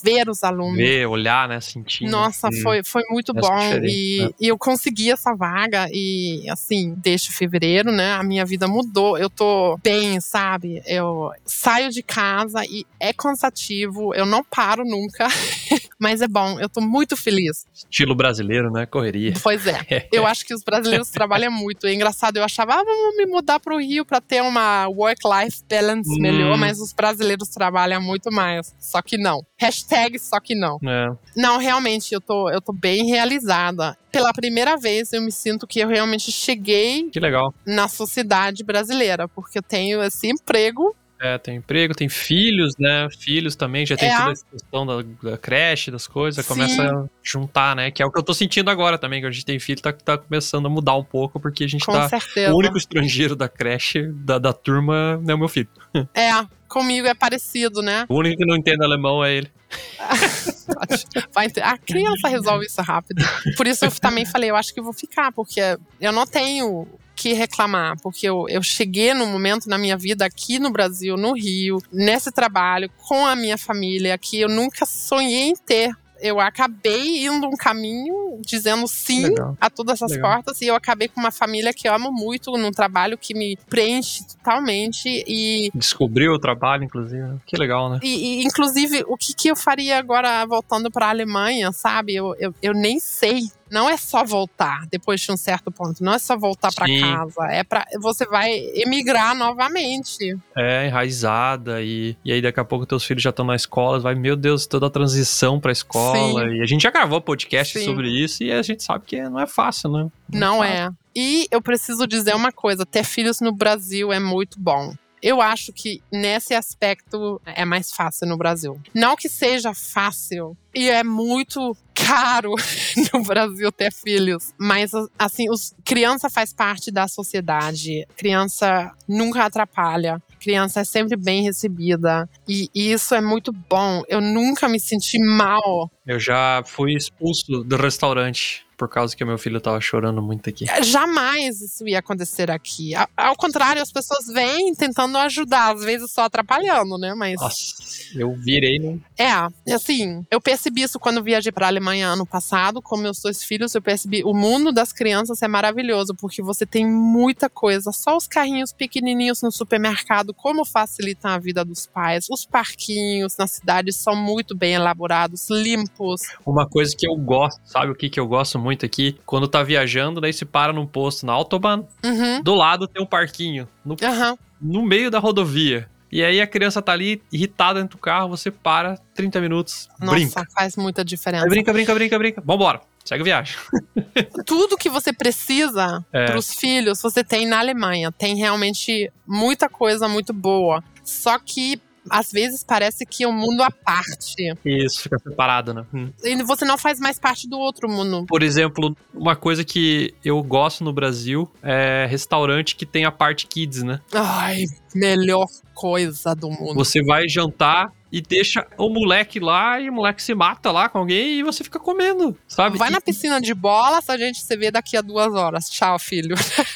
[0.03, 0.77] ver os alunos.
[0.77, 1.59] Ver, olhar, né?
[1.61, 2.05] Sentir.
[2.09, 2.61] Nossa, Hum.
[2.61, 3.85] foi, foi muito Essa bom.
[3.85, 4.29] E, né?
[4.39, 5.87] e eu consegui essa vaga.
[5.91, 8.13] E, assim, desde fevereiro, né?
[8.13, 9.17] A minha vida mudou.
[9.17, 10.81] Eu tô bem, sabe?
[10.85, 14.13] Eu saio de casa e é cansativo.
[14.13, 15.27] Eu não paro nunca.
[16.05, 16.59] Mas é bom.
[16.59, 17.65] Eu tô muito feliz.
[17.73, 18.85] Estilo brasileiro, né?
[18.85, 19.33] Correria.
[19.41, 20.07] Pois é.
[20.11, 21.87] Eu acho que os brasileiros trabalham muito.
[21.87, 22.37] É engraçado.
[22.37, 26.21] Eu achava, ah, vamos me mudar pro Rio pra ter uma work-life balance Hum.
[26.21, 26.55] melhor.
[26.59, 28.71] Mas os brasileiros trabalham muito mais.
[28.79, 29.41] Só que não.
[29.57, 30.77] Hashtag só que não.
[30.87, 31.07] É.
[31.35, 33.97] Não, realmente, eu tô, eu tô bem realizada.
[34.11, 37.51] Pela primeira vez, eu me sinto que eu realmente cheguei Que legal.
[37.65, 40.95] na sociedade brasileira, porque eu tenho esse emprego.
[41.21, 43.07] É, tem emprego, tem filhos, né?
[43.17, 44.17] Filhos também, já tem É.
[44.17, 45.01] toda essa questão da,
[45.31, 46.53] da creche, das coisas, Sim.
[46.53, 47.89] começa a juntar, né?
[47.89, 49.93] Que é o que eu tô sentindo agora também, que a gente tem filho, tá,
[49.93, 52.09] tá começando a mudar um pouco, porque a gente Com tá.
[52.09, 52.53] certeza.
[52.53, 55.69] O único estrangeiro da creche, da, da turma, é o meu filho.
[56.13, 56.31] É,
[56.67, 58.05] comigo é parecido, né?
[58.09, 59.49] O único que não entende alemão é ele.
[61.33, 63.23] Vai ter- A criança resolve isso rápido.
[63.55, 65.61] Por isso eu também falei, eu acho que vou ficar, porque
[66.01, 66.87] eu não tenho
[67.25, 71.33] que reclamar, porque eu, eu cheguei num momento na minha vida aqui no Brasil, no
[71.33, 75.89] Rio, nesse trabalho, com a minha família, que eu nunca sonhei em ter.
[76.21, 79.57] Eu acabei indo um caminho dizendo sim Legal.
[79.59, 80.33] a todas essas Legal.
[80.33, 83.57] portas e eu acabei com uma família que eu amo muito, num trabalho que me
[83.67, 87.39] preenche totalmente e Descobriu o trabalho, inclusive.
[87.45, 87.99] Que legal, né?
[88.03, 92.15] e, e, inclusive, o que, que eu faria agora voltando para a Alemanha, sabe?
[92.15, 93.49] Eu, eu, eu nem sei.
[93.75, 96.01] Não é só voltar depois de um certo ponto.
[96.01, 97.01] Não é só voltar para Sim.
[97.01, 97.45] casa.
[97.49, 100.37] É para você vai emigrar novamente.
[100.55, 104.15] É, enraizada, e, e aí daqui a pouco teus filhos já estão na escola, vai,
[104.15, 106.45] meu Deus, toda a transição pra escola.
[106.53, 107.83] E a gente já gravou podcast Sim.
[107.83, 110.07] sobre isso e a gente sabe que não é fácil, né?
[110.31, 110.73] Não fácil.
[110.73, 110.89] é.
[111.13, 114.93] E eu preciso dizer uma coisa: ter filhos no Brasil é muito bom.
[115.25, 118.79] Eu acho que nesse aspecto é mais fácil no Brasil.
[118.93, 122.53] Não que seja fácil, e é muito caro
[123.11, 128.05] no Brasil ter filhos, mas assim, os, criança faz parte da sociedade.
[128.15, 130.21] Criança nunca atrapalha.
[130.39, 132.29] Criança é sempre bem recebida.
[132.47, 134.03] E, e isso é muito bom.
[134.07, 139.37] Eu nunca me senti mal Eu já fui expulso do restaurante por causa que meu
[139.37, 140.65] filho tava chorando muito aqui.
[140.83, 142.93] Jamais isso ia acontecer aqui.
[143.15, 147.13] Ao contrário, as pessoas vêm tentando ajudar, às vezes só atrapalhando, né?
[147.15, 147.75] Mas Nossa,
[148.15, 148.99] eu virei, né?
[149.17, 153.43] é, assim, eu percebi isso quando viajei para a Alemanha ano passado com meus dois
[153.43, 153.73] filhos.
[153.73, 157.91] Eu percebi o mundo das crianças é maravilhoso porque você tem muita coisa.
[157.91, 162.27] Só os carrinhos pequenininhos no supermercado, como facilitam a vida dos pais.
[162.29, 166.21] Os parquinhos na cidade são muito bem elaborados, limpos.
[166.45, 169.17] Uma coisa que eu gosto, sabe o que, que eu gosto muito aqui?
[169.25, 172.41] Quando tá viajando, daí se para num posto na Autobahn, Uhum.
[172.41, 174.37] do lado tem um parquinho, no, Aham.
[174.61, 175.87] no meio da rodovia.
[176.11, 180.11] E aí a criança tá ali irritada dentro do carro, você para 30 minutos, Nossa,
[180.13, 180.45] brinca.
[180.53, 181.43] faz muita diferença.
[181.43, 182.41] Aí brinca, brinca, brinca, brinca.
[182.45, 183.57] Vambora, segue a viagem.
[184.45, 186.25] tudo que você precisa É.
[186.25, 188.11] para os filhos, você tem na Alemanha.
[188.11, 190.81] Tem realmente muita coisa muito boa.
[191.03, 194.53] Só que às vezes parece que é um mundo à parte.
[194.65, 195.85] Isso, fica separado, né?
[195.93, 196.09] Hum.
[196.23, 198.25] E você não faz mais parte do outro mundo.
[198.27, 203.47] Por exemplo, uma coisa que eu gosto no Brasil é restaurante que tem a parte
[203.47, 203.99] kids, né?
[204.13, 206.73] Ai, melhor coisa do mundo.
[206.75, 210.99] Você vai jantar e deixa o moleque lá e o moleque se mata lá com
[210.99, 212.77] alguém e você fica comendo, sabe?
[212.77, 215.69] Vai E- na piscina de bola, a gente se vê daqui a duas horas.
[215.69, 216.35] Tchau, filho.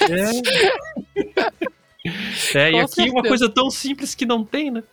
[0.10, 0.30] É,
[2.56, 3.22] é e Com aqui uma certeza.
[3.28, 4.84] coisa tão simples que não tem, né?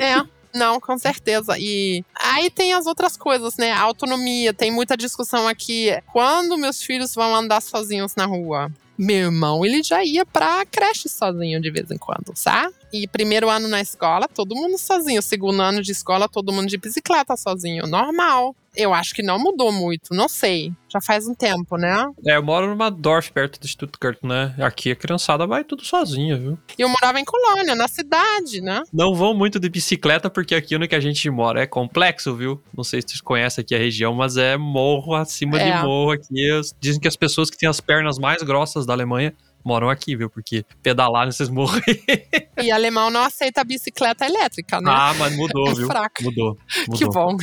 [0.00, 0.38] É.
[0.54, 1.56] Não, com certeza.
[1.58, 3.72] E aí tem as outras coisas, né?
[3.72, 5.90] A autonomia, tem muita discussão aqui.
[6.12, 8.70] Quando meus filhos vão andar sozinhos na rua?
[8.96, 12.74] Meu irmão, ele já ia pra creche sozinho de vez em quando, sabe?
[12.92, 15.20] E primeiro ano na escola, todo mundo sozinho.
[15.22, 17.86] Segundo ano de escola, todo mundo de bicicleta sozinho.
[17.86, 18.54] Normal.
[18.76, 20.72] Eu acho que não mudou muito, não sei.
[20.88, 22.06] Já faz um tempo, né?
[22.24, 24.54] É, eu moro numa Dorf perto de Stuttgart, né?
[24.60, 26.56] Aqui a criançada vai tudo sozinha, viu?
[26.78, 28.82] E eu morava em Colônia, na cidade, né?
[28.92, 32.62] Não vão muito de bicicleta, porque aqui onde que a gente mora é complexo, viu?
[32.76, 35.76] Não sei se vocês conhecem aqui a região, mas é morro acima É.
[35.76, 36.60] de morro aqui.
[36.78, 39.34] Dizem que as pessoas que têm as pernas mais grossas da Alemanha
[39.64, 40.28] moram aqui, viu?
[40.30, 42.26] Porque pedalar nesses morros aí.
[42.64, 44.90] E alemão não aceita bicicleta elétrica, né?
[44.92, 45.86] Ah, mas mudou, É viu?
[45.86, 46.22] fraca.
[46.22, 46.56] Mudou.
[46.96, 47.12] que Mudou.
[47.12, 47.36] bom.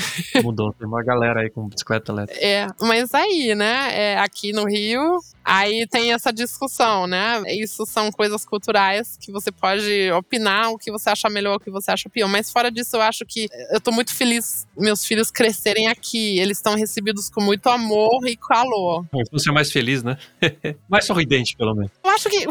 [0.43, 0.73] Mudou.
[0.73, 2.43] Tem uma galera aí com bicicleta elétrica.
[2.45, 3.89] É, mas aí, né?
[3.93, 7.41] é, aqui no Rio, aí tem essa discussão, né?
[7.47, 11.69] Isso são coisas culturais que você pode opinar o que você acha melhor, o que
[11.71, 12.27] você acha pior.
[12.27, 16.39] Mas fora disso, eu acho que eu tô muito feliz meus filhos crescerem aqui.
[16.39, 19.05] Eles estão recebidos com muito amor e calor.
[19.31, 20.17] Você é mais feliz, né?
[20.89, 21.91] mais sorridente, pelo menos.
[22.05, 22.45] Eu acho que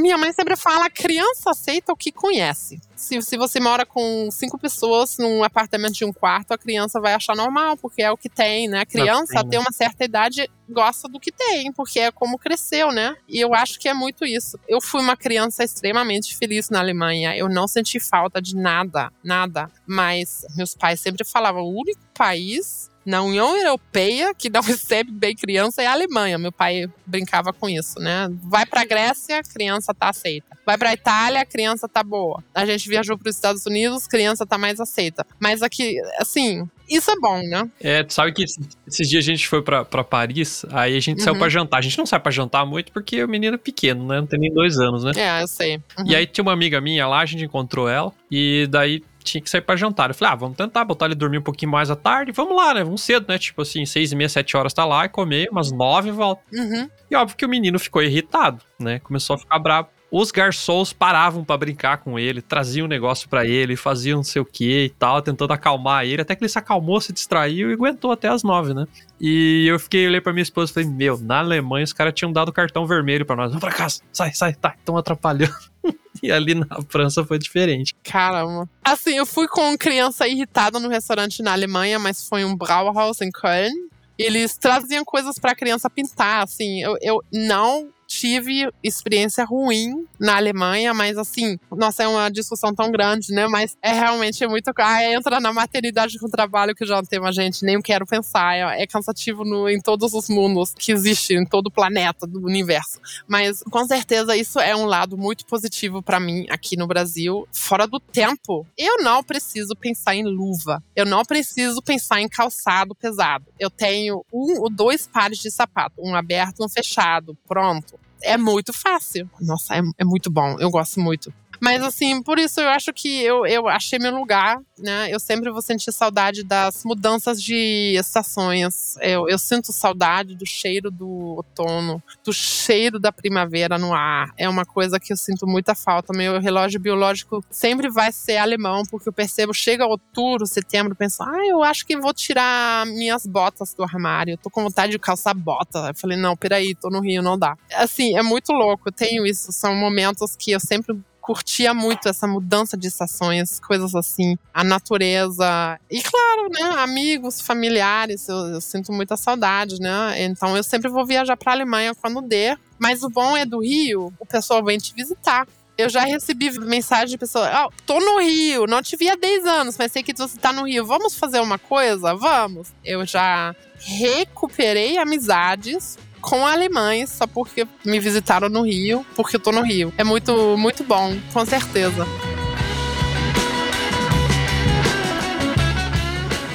[0.00, 2.80] minha mãe sempre fala: criança aceita o que conhece.
[2.96, 7.12] Se, se você mora com cinco pessoas num apartamento de um quarto, a criança vai
[7.12, 8.80] achar normal, porque é o que tem, né?
[8.80, 12.90] A criança tem, tem uma certa idade, gosta do que tem, porque é como cresceu,
[12.90, 13.14] né?
[13.28, 14.58] E eu acho que é muito isso.
[14.66, 17.36] Eu fui uma criança extremamente feliz na Alemanha.
[17.36, 19.70] Eu não senti falta de nada, nada.
[19.86, 25.34] Mas meus pais sempre falavam: o único país na União Europeia que não recebe bem
[25.34, 26.38] criança é a Alemanha.
[26.38, 28.28] Meu pai brincava com isso, né?
[28.42, 30.56] Vai pra Grécia, criança tá aceita.
[30.66, 32.42] Vai pra Itália, criança tá boa.
[32.54, 35.26] A gente viajou pros Estados Unidos, criança tá mais aceita.
[35.38, 37.68] Mas aqui, assim, isso é bom, né?
[37.80, 38.44] É, tu sabe que
[38.86, 41.38] esses dias a gente foi pra, pra Paris, aí a gente saiu Uhum.
[41.40, 41.78] pra jantar.
[41.78, 44.20] A gente não sai pra jantar muito porque o menino é pequeno, né?
[44.20, 45.12] Não tem nem dois anos, né?
[45.16, 45.76] É, eu sei.
[45.98, 46.06] Uhum.
[46.06, 49.50] E aí tinha uma amiga minha lá, a gente encontrou ela, e daí tinha que
[49.50, 50.10] sair pra jantar.
[50.10, 52.74] Eu falei, ah, vamos tentar botar ele dormir um pouquinho mais à tarde, vamos lá,
[52.74, 52.84] né?
[52.84, 53.38] Vamos cedo, né?
[53.38, 56.42] Tipo assim, seis e meia, sete horas tá lá, e comer, umas nove e volta.
[56.52, 56.88] Uhum.
[57.10, 59.00] E óbvio que o menino ficou irritado, né?
[59.00, 59.88] Começou a ficar bravo.
[60.16, 64.40] Os garçons paravam pra brincar com ele, traziam um negócio pra ele, faziam não sei
[64.40, 67.72] o que e tal, tentando acalmar ele, até que ele se acalmou, se distraiu e
[67.72, 68.86] aguentou até as nove, né?
[69.20, 72.32] E eu fiquei, olhei pra minha esposa e falei, meu, na Alemanha os caras tinham
[72.32, 73.48] dado cartão vermelho pra nós.
[73.48, 75.73] Vamos pra casa, sai, sai, tá, estão atrapalhando.
[76.22, 77.94] e ali na França foi diferente.
[78.02, 78.68] Caramba.
[78.82, 83.30] Assim, eu fui com criança irritada no restaurante na Alemanha, mas foi um Brauhaus em
[83.30, 83.72] Köln.
[84.18, 86.82] Eles traziam coisas pra criança pintar, assim.
[86.82, 92.90] Eu, eu não tive experiência ruim na Alemanha, mas assim, nossa, é uma discussão tão
[92.90, 93.46] grande, né?
[93.48, 94.72] Mas é realmente muito.
[94.76, 98.54] Ah, entra na maternidade com trabalho que já tem mais gente, nem quero pensar.
[98.54, 102.44] É, é cansativo no, em todos os mundos que existem, em todo o planeta, do
[102.44, 103.00] universo.
[103.26, 107.48] Mas com certeza isso é um lado muito positivo pra mim aqui no Brasil.
[107.52, 110.82] Fora do tempo, eu não preciso pensar em luva.
[110.94, 113.46] Eu não preciso pensar em calçado pesado.
[113.58, 117.36] Eu tenho um ou dois pares de sapato, um aberto um fechado.
[117.46, 117.98] Pronto.
[118.24, 119.28] É muito fácil.
[119.40, 120.56] Nossa, é, é muito bom.
[120.58, 121.32] Eu gosto muito.
[121.64, 125.08] Mas assim, por isso eu acho que eu, eu achei meu lugar, né?
[125.10, 128.96] Eu sempre vou sentir saudade das mudanças de estações.
[129.00, 134.30] Eu, eu sinto saudade do cheiro do outono, do cheiro da primavera no ar.
[134.36, 136.12] É uma coisa que eu sinto muita falta.
[136.14, 141.46] Meu relógio biológico sempre vai ser alemão, porque eu percebo, chega outubro, setembro, penso, ah,
[141.48, 144.34] eu acho que vou tirar minhas botas do armário.
[144.34, 145.78] Eu tô com vontade de calçar bota.
[145.88, 147.56] Eu falei, não, peraí, tô no Rio, não dá.
[147.72, 148.90] Assim, é muito louco.
[148.90, 149.50] Eu tenho isso.
[149.50, 150.94] São momentos que eu sempre
[151.24, 155.80] curtia muito essa mudança de estações, coisas assim, a natureza.
[155.90, 160.22] E claro, né, amigos, familiares, eu, eu sinto muita saudade, né?
[160.22, 162.58] Então eu sempre vou viajar para Alemanha quando der.
[162.78, 165.48] Mas o bom é do Rio, o pessoal vem te visitar.
[165.78, 169.46] Eu já recebi mensagem de pessoa, ah, tô no Rio, não te vi há 10
[169.46, 172.14] anos, mas sei que você tá no Rio, vamos fazer uma coisa?
[172.14, 172.68] Vamos.
[172.84, 179.52] Eu já recuperei amizades com alemães só porque me visitaram no Rio, porque eu tô
[179.52, 179.92] no Rio.
[179.98, 182.06] É muito, muito bom, com certeza.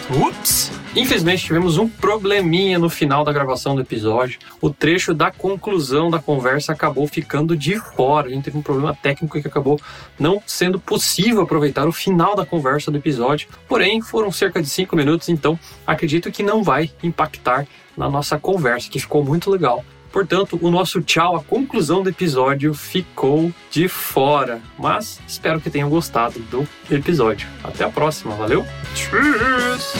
[0.09, 0.71] Ups!
[0.95, 4.39] Infelizmente tivemos um probleminha no final da gravação do episódio.
[4.59, 8.27] O trecho da conclusão da conversa acabou ficando de fora.
[8.27, 9.79] A gente teve um problema técnico que acabou
[10.19, 13.47] não sendo possível aproveitar o final da conversa do episódio.
[13.67, 17.67] Porém, foram cerca de cinco minutos, então acredito que não vai impactar
[17.99, 19.83] na nossa conversa, que ficou muito legal.
[20.09, 24.61] Portanto, o nosso tchau, a conclusão do episódio ficou de fora.
[24.77, 27.47] Mas espero que tenham gostado do episódio.
[27.61, 28.65] Até a próxima, valeu?
[28.95, 29.93] Tschüss!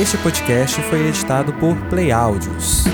[0.00, 2.84] Este podcast foi editado por Play Áudios.